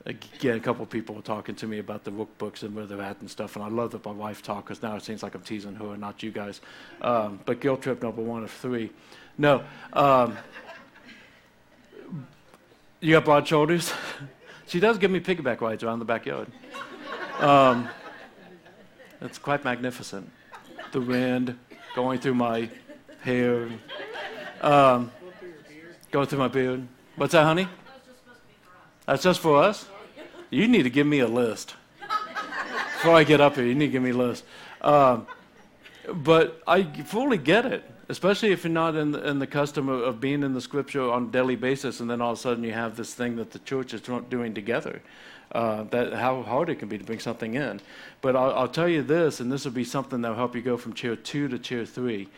[0.04, 3.20] again, a couple people were talking to me about the workbooks and where they're at
[3.20, 5.42] and stuff, and I love that my wife talked because now it seems like I'm
[5.42, 6.60] teasing her and not you guys.
[7.02, 8.90] Um, but guilt trip number one of three.
[9.38, 9.64] No.
[9.92, 10.36] Um,
[13.00, 13.92] you got broad shoulders?
[14.66, 16.48] she does give me piggyback rides around the backyard.
[17.38, 17.88] Um,
[19.20, 20.30] it's quite magnificent
[20.92, 21.58] the wind
[21.94, 22.68] going through my
[23.20, 23.68] hair,
[24.60, 25.10] um,
[26.10, 26.86] going through my beard.
[27.16, 27.68] What's that, honey?
[29.06, 29.86] That's just for us?
[30.50, 31.74] You need to give me a list.
[32.94, 34.44] Before I get up here, you need to give me a list.
[34.80, 35.26] Um,
[36.12, 40.02] but I fully get it, especially if you're not in the, in the custom of,
[40.02, 42.62] of, being in the scripture on a daily basis, and then all of a sudden
[42.62, 45.02] you have this thing that the church is doing together
[45.52, 47.80] uh, that how hard it can be to bring something in.
[48.20, 50.62] But I'll, I'll, tell you this, and this will be something that will help you
[50.62, 52.28] go from chair two to chair three.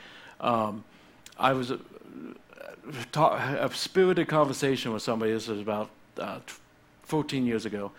[0.40, 0.84] Um,
[1.38, 1.78] I was a,
[3.14, 5.32] a, spirited conversation with somebody.
[5.32, 6.40] This was about uh,
[7.02, 7.92] 14 years ago,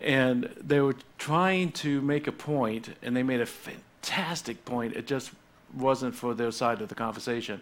[0.00, 4.96] and they were trying to make a point, and they made a fantastic point.
[4.96, 5.30] It just
[5.74, 7.60] wasn't for their side of the conversation.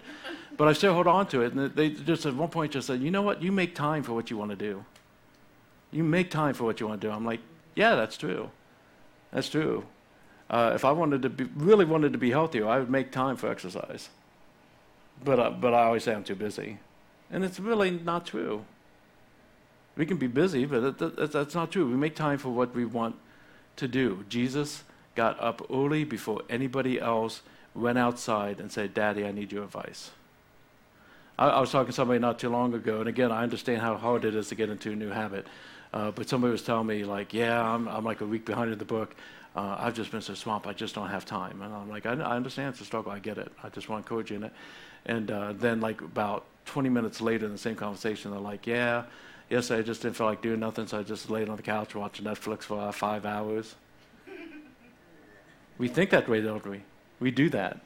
[0.57, 1.53] But I still hold on to it.
[1.53, 3.43] And they just at one point just said, you know what?
[3.43, 4.85] You make time for what you want to do.
[5.91, 7.13] You make time for what you want to do.
[7.13, 7.41] I'm like,
[7.75, 8.51] yeah, that's true.
[9.33, 9.85] That's true.
[10.49, 13.37] Uh, if I wanted to be, really wanted to be healthier, I would make time
[13.37, 14.09] for exercise.
[15.25, 16.79] But, uh, but I always say I'm too busy.
[17.31, 18.65] And it's really not true.
[19.97, 21.89] We can be busy, but that, that's not true.
[21.89, 23.17] We make time for what we want
[23.77, 24.25] to do.
[24.29, 27.41] Jesus got up early before anybody else
[27.77, 30.11] went outside and said, Daddy, I need your advice.
[31.39, 33.97] I, I was talking to somebody not too long ago, and again, I understand how
[33.97, 35.47] hard it is to get into a new habit.
[35.93, 38.79] Uh, but somebody was telling me, like, yeah, I'm, I'm like a week behind in
[38.79, 39.15] the book.
[39.55, 41.63] Uh, I've just been so swamped, I just don't have time.
[41.63, 43.51] And I'm like, I, I understand it's a struggle, I get it.
[43.63, 44.53] I just want to encourage you in it.
[45.07, 49.05] And uh, then, like, about 20 minutes later in the same conversation, they're like, yeah,
[49.49, 51.95] yesterday I just didn't feel like doing nothing, so I just laid on the couch
[51.95, 53.75] watching Netflix for five hours.
[55.79, 56.83] we think that way, don't we?
[57.21, 57.81] We do that.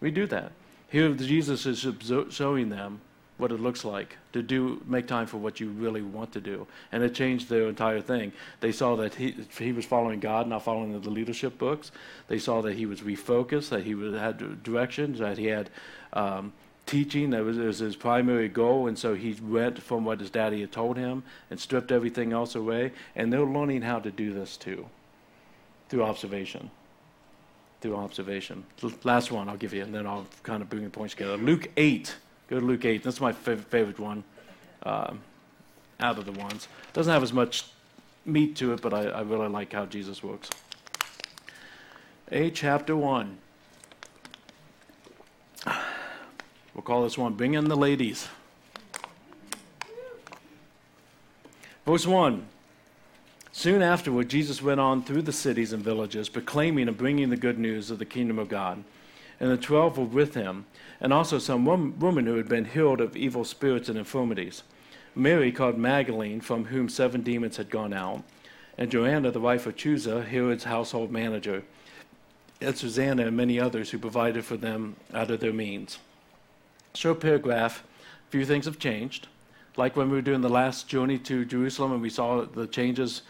[0.00, 0.52] We do that.
[0.88, 1.86] Here, Jesus is
[2.30, 3.00] showing them
[3.40, 6.66] what it looks like to do make time for what you really want to do.
[6.92, 8.32] And it changed their entire thing.
[8.60, 11.90] They saw that he, he was following god not following the leadership books.
[12.28, 15.70] They saw that he was refocused that he had directions that he had
[16.12, 16.52] um,
[16.86, 18.86] teaching that was, was, his primary goal.
[18.86, 22.54] And so he went from what his daddy had told him and stripped everything else
[22.54, 22.92] away.
[23.16, 24.86] And they're learning how to do this too
[25.88, 26.70] through observation
[27.80, 28.64] through observation
[29.04, 31.68] last one i'll give you and then i'll kind of bring the points together luke
[31.76, 32.14] 8
[32.50, 33.04] Go to Luke 8.
[33.04, 34.24] That's my favorite one.
[34.82, 35.20] Um,
[36.00, 36.66] out of the ones.
[36.92, 37.66] Doesn't have as much
[38.24, 40.50] meat to it, but I, I really like how Jesus works.
[42.32, 43.38] A chapter 1.
[46.74, 48.26] We'll call this one Bring in the Ladies.
[51.86, 52.46] Verse 1
[53.60, 57.58] Soon afterward, Jesus went on through the cities and villages, proclaiming and bringing the good
[57.58, 58.82] news of the kingdom of God.
[59.38, 60.64] And the twelve were with him,
[60.98, 64.62] and also some woman who had been healed of evil spirits and infirmities.
[65.14, 68.22] Mary, called Magdalene, from whom seven demons had gone out,
[68.78, 71.62] and Joanna, the wife of Chuza, Herod's household manager,
[72.62, 75.98] and Susanna and many others who provided for them out of their means.
[76.94, 77.84] Short paragraph,
[78.26, 79.28] a few things have changed.
[79.76, 83.20] Like when we were doing the last journey to Jerusalem and we saw the changes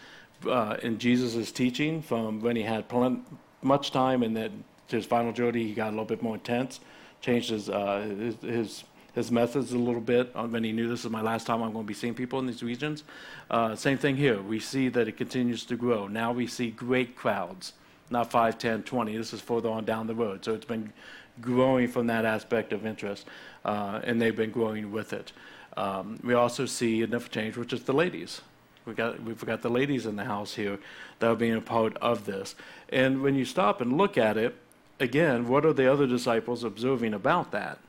[0.47, 3.25] uh, in Jesus' teaching from when he had plen-
[3.61, 6.79] much time and then to his final journey he got a little bit more intense,
[7.21, 11.11] changed his, uh, his, his his methods a little bit when he knew this is
[11.11, 13.03] my last time I'm going to be seeing people in these regions.
[13.49, 14.41] Uh, same thing here.
[14.41, 16.07] We see that it continues to grow.
[16.07, 17.73] Now we see great crowds,
[18.09, 19.17] not 5, 10, 20.
[19.17, 20.45] This is further on down the road.
[20.45, 20.93] So it's been
[21.41, 23.27] growing from that aspect of interest,
[23.65, 25.33] uh, and they've been growing with it.
[25.75, 28.41] Um, we also see different change, which is the ladies.
[28.85, 30.79] We got we've got the ladies in the house here
[31.19, 32.55] that are being a part of this.
[32.89, 34.55] And when you stop and look at it,
[34.99, 37.79] again, what are the other disciples observing about that?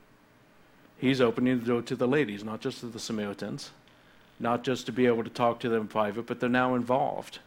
[0.98, 3.70] He's opening the door to the ladies, not just to the Samaritans,
[4.38, 7.40] not just to be able to talk to them in private, but they're now involved.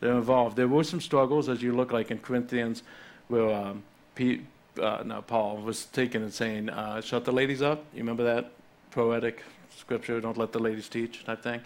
[0.00, 0.56] They're involved.
[0.56, 2.82] There were some struggles, as you look like in Corinthians,
[3.28, 4.44] where um, Pete,
[4.80, 8.50] uh, no, Paul was taken and saying, uh, "Shut the ladies up." You remember that
[8.90, 9.42] poetic
[9.76, 10.20] scripture?
[10.20, 11.60] Don't let the ladies teach, type thing.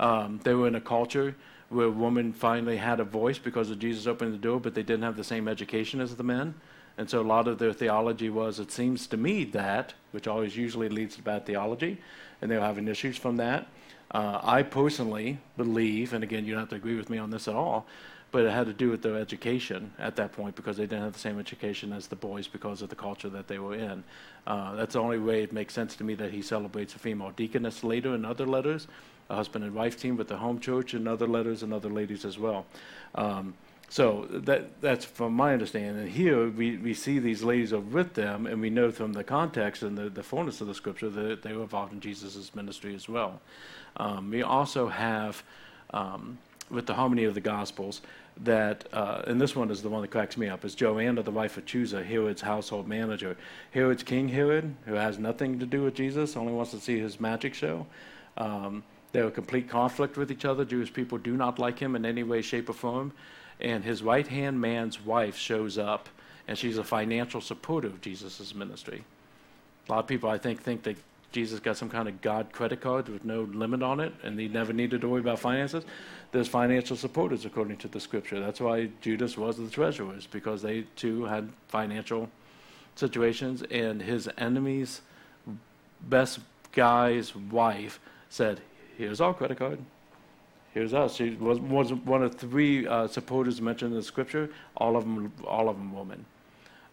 [0.00, 1.36] Um, they were in a culture
[1.68, 5.04] where women finally had a voice because of Jesus opening the door, but they didn't
[5.04, 6.54] have the same education as the men.
[6.98, 10.56] And so a lot of their theology was, it seems to me that, which always
[10.56, 11.98] usually leads to bad theology,
[12.42, 13.68] and they were having issues from that.
[14.10, 17.46] Uh, I personally believe, and again, you don't have to agree with me on this
[17.46, 17.86] at all,
[18.32, 21.12] but it had to do with their education at that point because they didn't have
[21.12, 24.04] the same education as the boys because of the culture that they were in.
[24.46, 27.32] Uh, that's the only way it makes sense to me that he celebrates a female
[27.36, 28.86] deaconess later in other letters,
[29.28, 32.24] a husband and wife team with the home church, in other letters and other ladies
[32.24, 32.66] as well.
[33.14, 33.54] Um,
[33.90, 35.98] so that, that's from my understanding.
[36.02, 39.24] And here we, we see these ladies are with them, and we know from the
[39.24, 42.94] context and the, the fullness of the scripture that they were involved in Jesus' ministry
[42.94, 43.40] as well.
[43.96, 45.42] Um, we also have,
[45.92, 46.38] um,
[46.70, 48.00] with the harmony of the Gospels,
[48.38, 51.30] that, uh, and this one is the one that cracks me up, is Joanna, the
[51.30, 53.36] wife of Chuza, Herod's household manager.
[53.72, 57.20] Herod's King Herod, who has nothing to do with Jesus, only wants to see his
[57.20, 57.86] magic show.
[58.36, 60.64] Um, they're in complete conflict with each other.
[60.64, 63.12] Jewish people do not like him in any way, shape, or form
[63.60, 66.08] and his right hand man's wife shows up,
[66.48, 69.04] and she's a financial supporter of Jesus' ministry.
[69.88, 70.96] A lot of people, I think, think that
[71.32, 74.48] Jesus got some kind of God credit card with no limit on it, and he
[74.48, 75.84] never needed to worry about finances.
[76.32, 78.40] There's financial supporters according to the scripture.
[78.40, 82.28] That's why Judas was the treasurers, because they too had financial
[82.96, 85.02] situations, and his enemy's
[86.02, 86.40] best
[86.72, 88.60] guy's wife said,
[88.96, 89.78] Here's our credit card.
[90.74, 91.16] Here's us.
[91.16, 94.50] She was, was one of three uh, supporters mentioned in the scripture.
[94.76, 96.24] All of them, all of them women.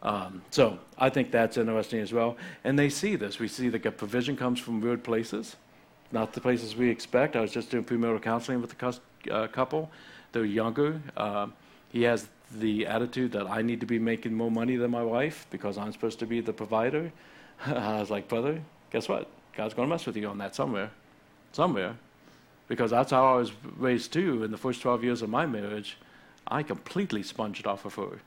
[0.03, 2.38] Um, so I think that's interesting as well.
[2.63, 3.39] And they see this.
[3.39, 5.55] We see that provision comes from weird places,
[6.12, 7.36] not the places we expect.
[7.36, 8.99] I was just doing premarital counseling with a
[9.31, 9.91] uh, couple.
[10.31, 11.01] They're younger.
[11.15, 11.47] Uh,
[11.89, 15.47] he has the attitude that I need to be making more money than my wife
[15.49, 17.12] because I'm supposed to be the provider.
[17.65, 19.27] I was like, brother, guess what?
[19.55, 20.91] God's going to mess with you on that somewhere.
[21.51, 21.95] Somewhere
[22.67, 24.43] because that's how I was raised too.
[24.43, 25.97] In the first 12 years of my marriage,
[26.47, 28.19] I completely sponged off of her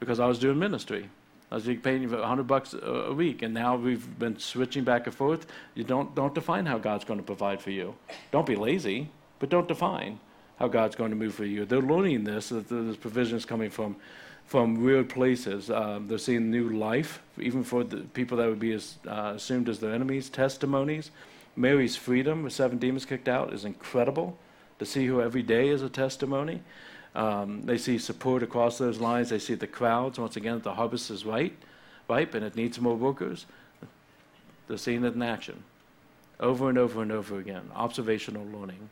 [0.00, 1.08] because I was doing ministry.
[1.50, 5.14] I was being paid 100 bucks a week, and now we've been switching back and
[5.14, 5.46] forth.
[5.74, 7.94] You don't don't define how God's going to provide for you.
[8.30, 9.08] Don't be lazy,
[9.38, 10.20] but don't define
[10.58, 11.64] how God's going to move for you.
[11.64, 12.50] They're learning this.
[12.50, 13.96] That there's provisions coming from
[14.44, 15.70] from weird places.
[15.70, 19.68] Um, they're seeing new life, even for the people that would be as, uh, assumed
[19.68, 20.30] as their enemies.
[20.30, 21.10] Testimonies.
[21.54, 24.38] Mary's freedom with seven demons kicked out is incredible.
[24.78, 26.62] To see who every day is a testimony.
[27.14, 29.30] Um, they see support across those lines.
[29.30, 30.18] They see the crowds.
[30.18, 31.52] Once again, the harvest is right,
[32.08, 33.46] ripe, and it needs more workers.
[34.66, 35.64] They're seeing it in action
[36.40, 37.70] over and over and over again.
[37.74, 38.88] Observational learning.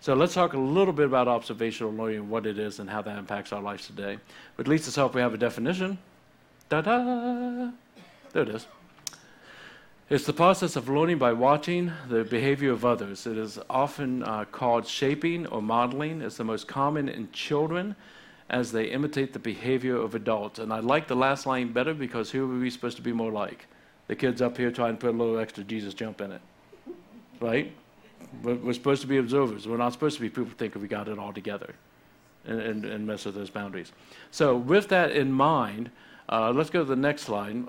[0.00, 3.18] So let's talk a little bit about observational learning, what it is, and how that
[3.18, 4.18] impacts our lives today.
[4.56, 5.98] But at least it's help we have a definition.
[6.70, 6.80] Da!
[6.80, 8.66] There it is.
[10.10, 13.28] It's the process of learning by watching the behavior of others.
[13.28, 16.20] It is often uh, called shaping or modeling.
[16.20, 17.94] It's the most common in children
[18.48, 20.58] as they imitate the behavior of adults.
[20.58, 23.30] And I like the last line better because who are we supposed to be more
[23.30, 23.68] like?
[24.08, 26.40] The kids up here trying to put a little extra Jesus jump in it.
[27.38, 27.72] Right?
[28.42, 29.68] We're, supposed to be observers.
[29.68, 31.72] We're not supposed to be people who think we got it all together
[32.46, 33.92] and, and, and mess with those boundaries.
[34.32, 35.92] So, with that in mind,
[36.30, 37.64] uh, let's go to the next slide.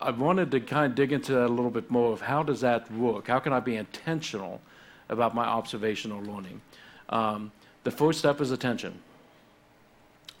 [0.00, 2.62] I, wanted to kind of dig into that a little bit more of how does
[2.62, 3.28] that work?
[3.28, 4.62] How can I be intentional
[5.10, 6.62] about my observational learning?
[7.10, 7.52] Um,
[7.84, 9.00] the first step is attention.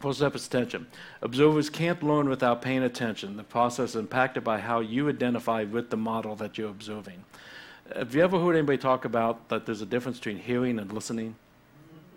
[0.00, 0.86] First step is attention.
[1.20, 3.36] Observers can't learn without paying attention.
[3.36, 7.24] The process is impacted by how you identify with the model that you're observing.
[7.94, 11.36] Have you ever heard anybody talk about that there's a difference between hearing and listening?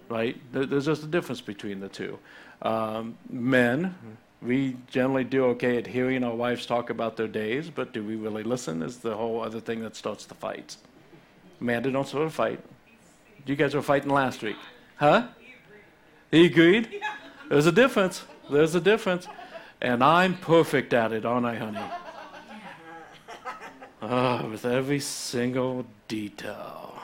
[0.07, 0.37] Right?
[0.53, 2.17] There's just a difference between the two.
[2.61, 3.95] Um, men,
[4.41, 8.15] we generally do okay at hearing our wives talk about their days, but do we
[8.15, 8.81] really listen?
[8.81, 10.77] Is the whole other thing that starts the fights.
[11.59, 12.59] Amanda don't start a fight.
[13.45, 14.55] You guys were fighting last week.
[14.95, 15.27] Huh?
[16.31, 17.01] He agreed?
[17.49, 18.23] There's a difference.
[18.49, 19.27] There's a difference.
[19.81, 21.79] And I'm perfect at it, aren't I, honey?
[24.01, 26.97] Oh, with every single detail.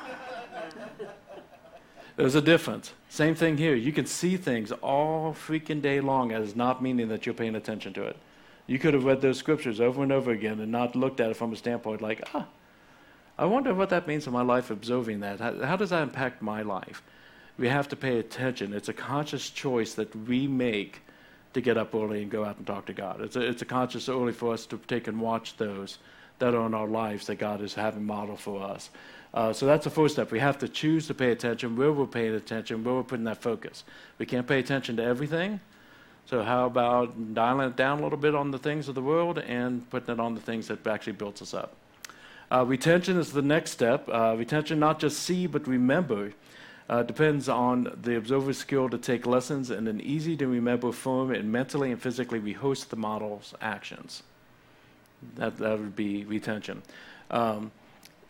[2.16, 2.94] There's a difference.
[3.16, 3.76] Same thing here.
[3.76, 7.94] You can see things all freaking day long as not meaning that you're paying attention
[7.94, 8.18] to it.
[8.68, 11.38] You could have read those scriptures over and over again and not looked at it
[11.38, 12.46] from a standpoint like, ah,
[13.38, 15.40] I wonder what that means in my life observing that.
[15.40, 17.02] How, how does that impact my life?
[17.58, 18.74] We have to pay attention.
[18.74, 21.02] It's a conscious choice that we make
[21.54, 23.22] to get up early and go out and talk to God.
[23.22, 26.00] It's a, it's a conscious early for us to take and watch those
[26.40, 28.90] that are in our lives that God is having model for us.
[29.34, 30.32] Uh, so that's the first step.
[30.32, 33.42] We have to choose to pay attention where we're paying attention, where we're putting that
[33.42, 33.84] focus.
[34.18, 35.60] We can't pay attention to everything.
[36.26, 39.38] So how about dialing it down a little bit on the things of the world
[39.40, 41.76] and putting it on the things that actually builds us up?
[42.52, 44.08] Uh, retention is the next step.
[44.08, 46.32] Uh, retention, not just see, but remember,
[46.90, 51.32] uh, depends on the observer's skill to take lessons in an easy to remember form
[51.32, 54.24] and mentally and physically rehearse the model's actions.
[55.36, 56.82] That, that would be retention.
[57.32, 57.72] Um,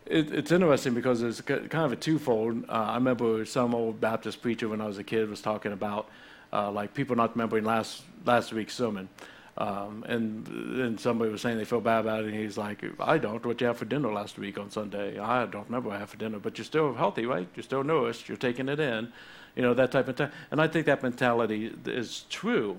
[0.06, 2.66] it, it's interesting because it's kind of a twofold.
[2.70, 6.10] Uh, I remember some old Baptist preacher when I was a kid was talking about
[6.54, 9.10] uh, like people not remembering last last week's sermon.
[9.58, 10.46] Um, and
[10.78, 13.46] then somebody was saying they feel bad about it, and he's like, I don't.
[13.46, 15.18] What you have for dinner last week on Sunday?
[15.18, 17.48] I don't remember what I had for dinner, but you're still healthy, right?
[17.56, 18.28] You're still nourished.
[18.28, 19.14] You're taking it in,
[19.56, 20.30] you know, that type of thing.
[20.52, 22.78] And I think that mentality is true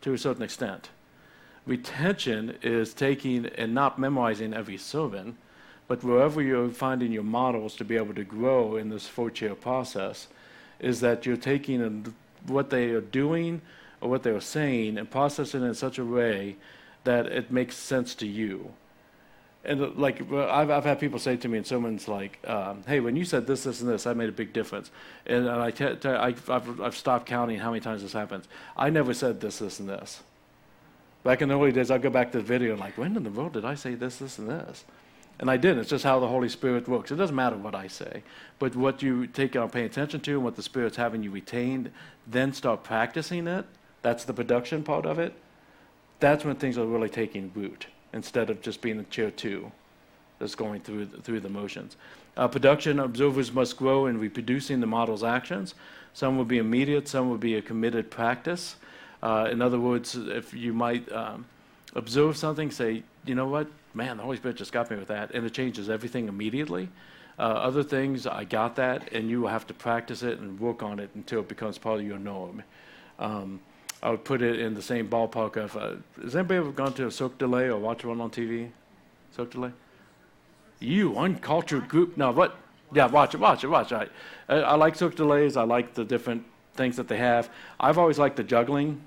[0.00, 0.88] to a certain extent.
[1.70, 5.38] Retention is taking and not memorizing every sermon,
[5.86, 10.26] but wherever you're finding your models to be able to grow in this four-chair process,
[10.80, 12.12] is that you're taking
[12.48, 13.62] what they are doing
[14.00, 16.56] or what they are saying and processing it in such a way
[17.04, 18.72] that it makes sense to you.
[19.64, 22.98] And uh, like I've, I've had people say to me, and someone's like, um, "Hey,
[22.98, 24.90] when you said this, this, and this, I made a big difference."
[25.24, 28.48] And, and I t- t- I, I've, I've stopped counting how many times this happens.
[28.76, 30.22] I never said this, this, and this.
[31.22, 33.22] Back in the early days, I'd go back to the video and like, when in
[33.22, 34.84] the world did I say this, this, and this?
[35.38, 35.80] And I didn't.
[35.80, 37.10] It's just how the Holy Spirit works.
[37.10, 38.22] It doesn't matter what I say,
[38.58, 41.90] but what you take on paying attention to and what the Spirit's having you retained,
[42.26, 43.64] then start practicing it
[44.02, 45.34] that's the production part of it.
[46.20, 49.72] That's when things are really taking root instead of just being a chair two
[50.38, 51.96] that's going through, through the motions.
[52.36, 55.74] Uh, production observers must grow in reproducing the model's actions.
[56.14, 58.76] Some will be immediate, some will be a committed practice.
[59.22, 61.44] Uh, in other words, if you might um,
[61.94, 65.32] observe something, say, you know what, man, the Holy Spirit just got me with that,
[65.32, 66.88] and it changes everything immediately.
[67.38, 70.82] Uh, other things, I got that, and you will have to practice it and work
[70.82, 72.62] on it until it becomes part of your norm.
[73.18, 73.60] Um,
[74.02, 75.76] I would put it in the same ballpark of.
[75.76, 78.70] Uh, has anybody ever gone to a du Soleil or watched one on TV?
[79.36, 79.72] Du Soleil?
[80.80, 82.16] You uncultured group.
[82.16, 82.56] No, what?
[82.92, 84.10] Yeah, watch it, watch it, watch it.
[84.48, 85.56] I, I like du Soleils.
[85.56, 86.44] I like the different
[86.74, 87.50] things that they have.
[87.78, 89.02] I've always liked the juggling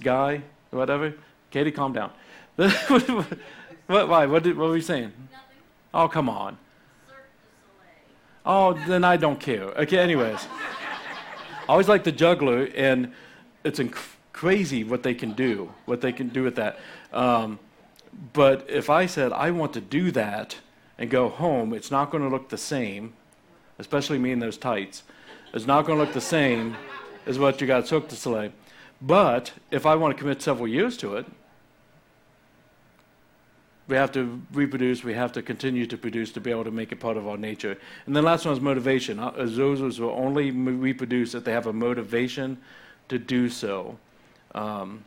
[0.00, 1.14] guy, whatever.
[1.50, 2.10] Katie, calm down.
[2.56, 4.26] what, why?
[4.26, 5.12] What, did, what were you saying?
[5.32, 5.56] Nothing.
[5.94, 6.58] Oh, come on.
[8.44, 9.64] Oh, then I don't care.
[9.64, 10.46] Okay, anyways.
[11.68, 13.12] I always like the juggler, and
[13.62, 13.98] it's inc-
[14.32, 16.78] crazy what they can do, what they can do with that.
[17.12, 17.58] Um,
[18.32, 20.56] but if I said, I want to do that
[20.96, 23.12] and go home, it's not going to look the same,
[23.78, 25.02] especially me in those tights.
[25.52, 26.76] It's not going to look the same
[27.26, 28.52] as what you got Cirque du Soleil.
[29.00, 31.26] But if I want to commit several years to it,
[33.86, 36.92] we have to reproduce, we have to continue to produce to be able to make
[36.92, 37.78] it part of our nature.
[38.06, 39.16] And the last one is motivation.
[39.16, 42.58] Zozos will only reproduce if they have a motivation
[43.08, 43.98] to do so.
[44.54, 45.04] Um,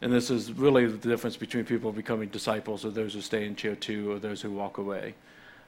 [0.00, 3.54] and this is really the difference between people becoming disciples or those who stay in
[3.54, 5.14] chair two or those who walk away.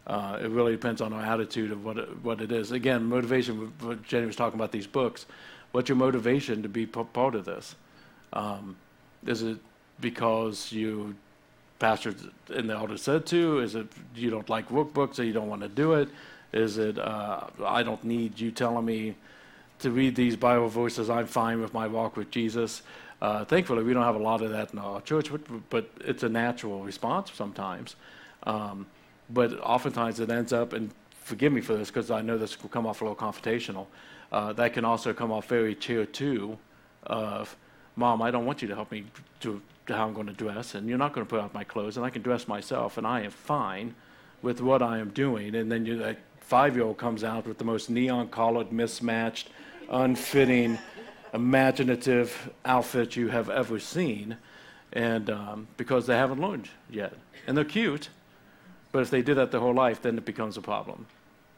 [0.06, 2.72] Uh, it really depends on our attitude of what it, what it is.
[2.72, 3.72] Again, motivation.
[4.06, 5.26] Jenny was talking about these books.
[5.72, 7.74] What's your motivation to be part of this?
[8.32, 8.76] Um,
[9.26, 9.58] is it
[10.00, 11.14] because you
[11.78, 12.14] pastors
[12.48, 13.60] and the elder said to?
[13.60, 16.08] Is it you don't like workbooks or you don't want to do it?
[16.52, 19.14] Is it, uh, I don't need you telling me
[19.80, 22.82] to read these Bible verses, I'm fine with my walk with Jesus?
[23.20, 25.40] Uh, thankfully, we don't have a lot of that in our church, but,
[25.70, 27.96] but it's a natural response sometimes.
[28.44, 28.86] Um,
[29.30, 30.90] but oftentimes it ends up, and
[31.22, 33.86] forgive me for this because I know this will come off a little confrontational,
[34.30, 36.58] uh, that can also come off very chair two
[37.04, 37.56] of,
[37.96, 39.04] Mom, I don't want you to help me
[39.40, 41.96] to, how I'm going to dress, and you're not going to put out my clothes,
[41.96, 43.94] and I can dress myself, and I am fine
[44.42, 45.54] with what I am doing.
[45.54, 49.48] And then you, that five year old comes out with the most neon colored, mismatched,
[49.90, 50.78] unfitting,
[51.32, 54.36] imaginative outfit you have ever seen,
[54.92, 57.14] and um, because they haven't learned yet.
[57.46, 58.10] And they're cute,
[58.92, 61.06] but if they did that their whole life, then it becomes a problem.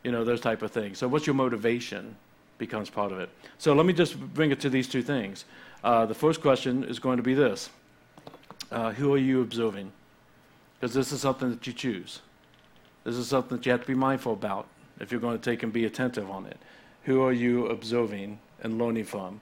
[0.04, 0.98] You know, those type of things.
[0.98, 2.16] So, what's your motivation
[2.61, 3.28] becomes part of it.
[3.58, 5.44] So, let me just bring it to these two things.
[5.82, 7.70] Uh, the first question is going to be this
[8.70, 9.90] uh, Who are you observing?
[10.78, 12.20] Because this is something that you choose.
[13.04, 14.66] This is something that you have to be mindful about
[15.00, 16.58] if you're going to take and be attentive on it.
[17.04, 19.40] Who are you observing and learning from?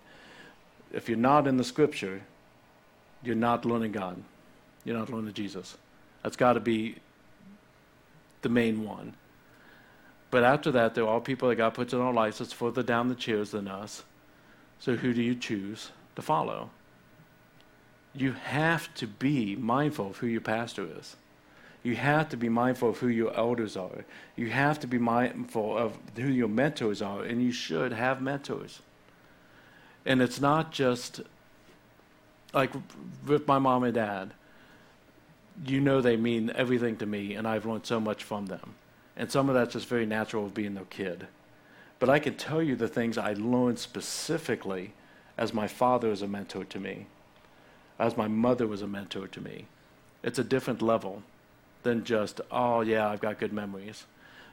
[0.93, 2.23] If you're not in the scripture,
[3.23, 4.23] you're not learning God.
[4.85, 5.77] You're not learning Jesus.
[6.23, 6.97] That's got to be
[8.43, 9.15] the main one.
[10.31, 12.83] But after that, there are all people that God puts in our lives that's further
[12.83, 14.05] down the chairs than us.
[14.79, 16.71] So who do you choose to follow?
[18.15, 21.17] You have to be mindful of who your pastor is.
[21.83, 24.05] You have to be mindful of who your elders are.
[24.37, 28.81] You have to be mindful of who your mentors are, and you should have mentors.
[30.05, 31.21] And it's not just
[32.53, 32.73] like
[33.27, 34.33] with my mom and dad,
[35.65, 38.75] you know they mean everything to me, and I've learned so much from them.
[39.19, 41.27] And some of that's just very natural of being their kid.
[41.99, 44.93] But I can tell you the things I learned specifically
[45.37, 47.07] as my father was a mentor to me,
[47.99, 49.67] as my mother was a mentor to me.
[50.23, 51.25] It's a different level
[51.83, 54.05] than just, oh, yeah, I've got good memories.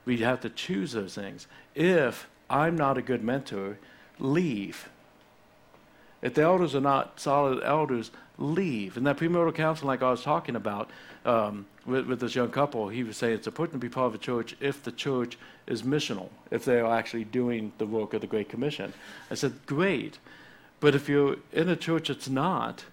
[0.04, 1.48] We have to choose those things.
[1.76, 3.78] If I'm not a good mentor,
[4.20, 4.90] leave.
[6.22, 8.10] If the elders are not solid elders,
[8.40, 8.98] leave.
[8.98, 10.90] And that premarital counseling, like I was talking about
[11.24, 14.16] um, with, with, this young couple, he was saying it's important to be part of
[14.16, 18.22] a church if the church is missional, if they are actually doing the work of
[18.22, 18.94] the Great Commission.
[19.30, 20.18] I said, great.
[20.80, 22.86] But if you're in a church that's not,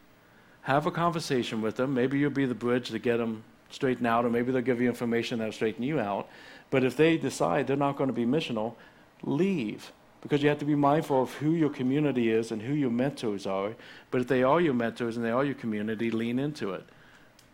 [0.63, 1.95] have a conversation with them.
[1.95, 4.89] Maybe you'll be the bridge to get them straightened out, or maybe they'll give you
[4.89, 6.29] information that'll straighten you out.
[6.71, 8.75] But if they decide they're not going to be missional,
[9.23, 12.91] leave because you have to be mindful of who your community is and who your
[12.91, 13.75] mentors are.
[14.13, 16.85] But if they are your mentors and they are your community, lean into it.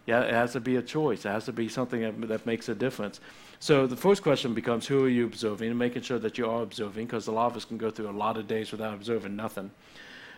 [0.09, 1.27] Yeah, it has to be a choice.
[1.27, 3.21] It has to be something that, makes a difference.
[3.61, 6.63] So the first question becomes who are you observing and making sure that you are
[6.63, 9.37] observing because a lot of us can go through a lot of days without observing
[9.37, 9.71] nothing.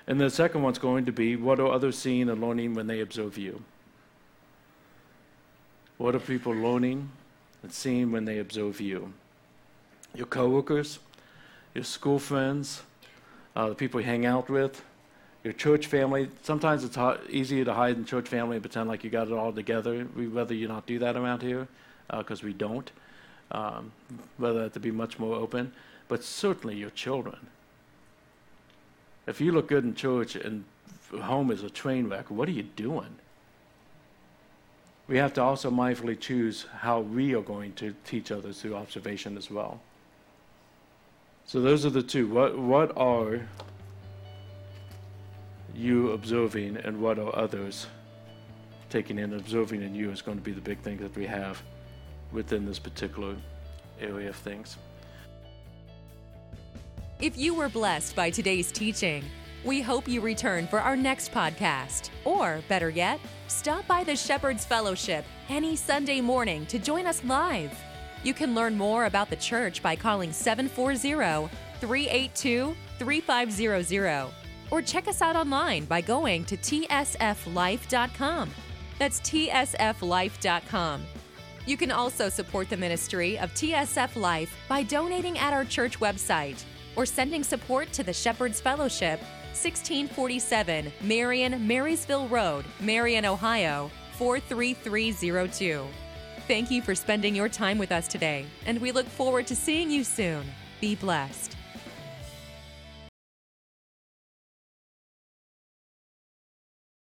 [0.08, 2.98] And the second one's going to be what are others seeing and learning when they
[2.98, 3.62] observe you?
[5.98, 7.08] What are people learning
[7.62, 9.12] and seeing when they observe you?
[10.16, 10.98] Your coworkers,
[11.76, 12.82] your school friends,
[13.54, 14.82] uh, the people you hang out with,
[15.42, 16.28] your church family.
[16.42, 19.32] Sometimes it's hard, easier to hide in church family and pretend like you got it
[19.32, 20.06] all together.
[20.14, 21.66] We'd rather you not do that around here
[22.10, 22.90] because uh, we don't.
[23.52, 23.90] Um,
[24.38, 25.72] rather to be much more open,
[26.06, 27.48] but certainly your children.
[29.26, 30.64] If you look good in church and
[31.20, 33.16] home is a train wreck, what are you doing?
[35.08, 39.36] We have to also mindfully choose how we are going to teach others through observation
[39.36, 39.80] as well.
[41.46, 42.28] So those are the two.
[42.28, 43.40] What what are
[45.74, 47.86] you observing and what are others
[48.88, 51.62] taking in observing in you is going to be the big thing that we have
[52.32, 53.36] within this particular
[54.00, 54.76] area of things.
[57.20, 59.24] If you were blessed by today's teaching,
[59.64, 62.08] we hope you return for our next podcast.
[62.24, 67.78] Or, better yet, stop by the Shepherd's Fellowship any Sunday morning to join us live.
[68.22, 74.30] You can learn more about the church by calling 740 382 3500
[74.70, 78.50] or check us out online by going to tsflife.com.
[78.98, 81.02] That's tsflife.com.
[81.66, 86.64] You can also support the ministry of TSF Life by donating at our church website
[86.96, 95.86] or sending support to the Shepherd's Fellowship, 1647 Marion Marysville Road, Marion, Ohio 43302.
[96.46, 99.90] Thank you for spending your time with us today, and we look forward to seeing
[99.90, 100.44] you soon.
[100.80, 101.56] Be blessed.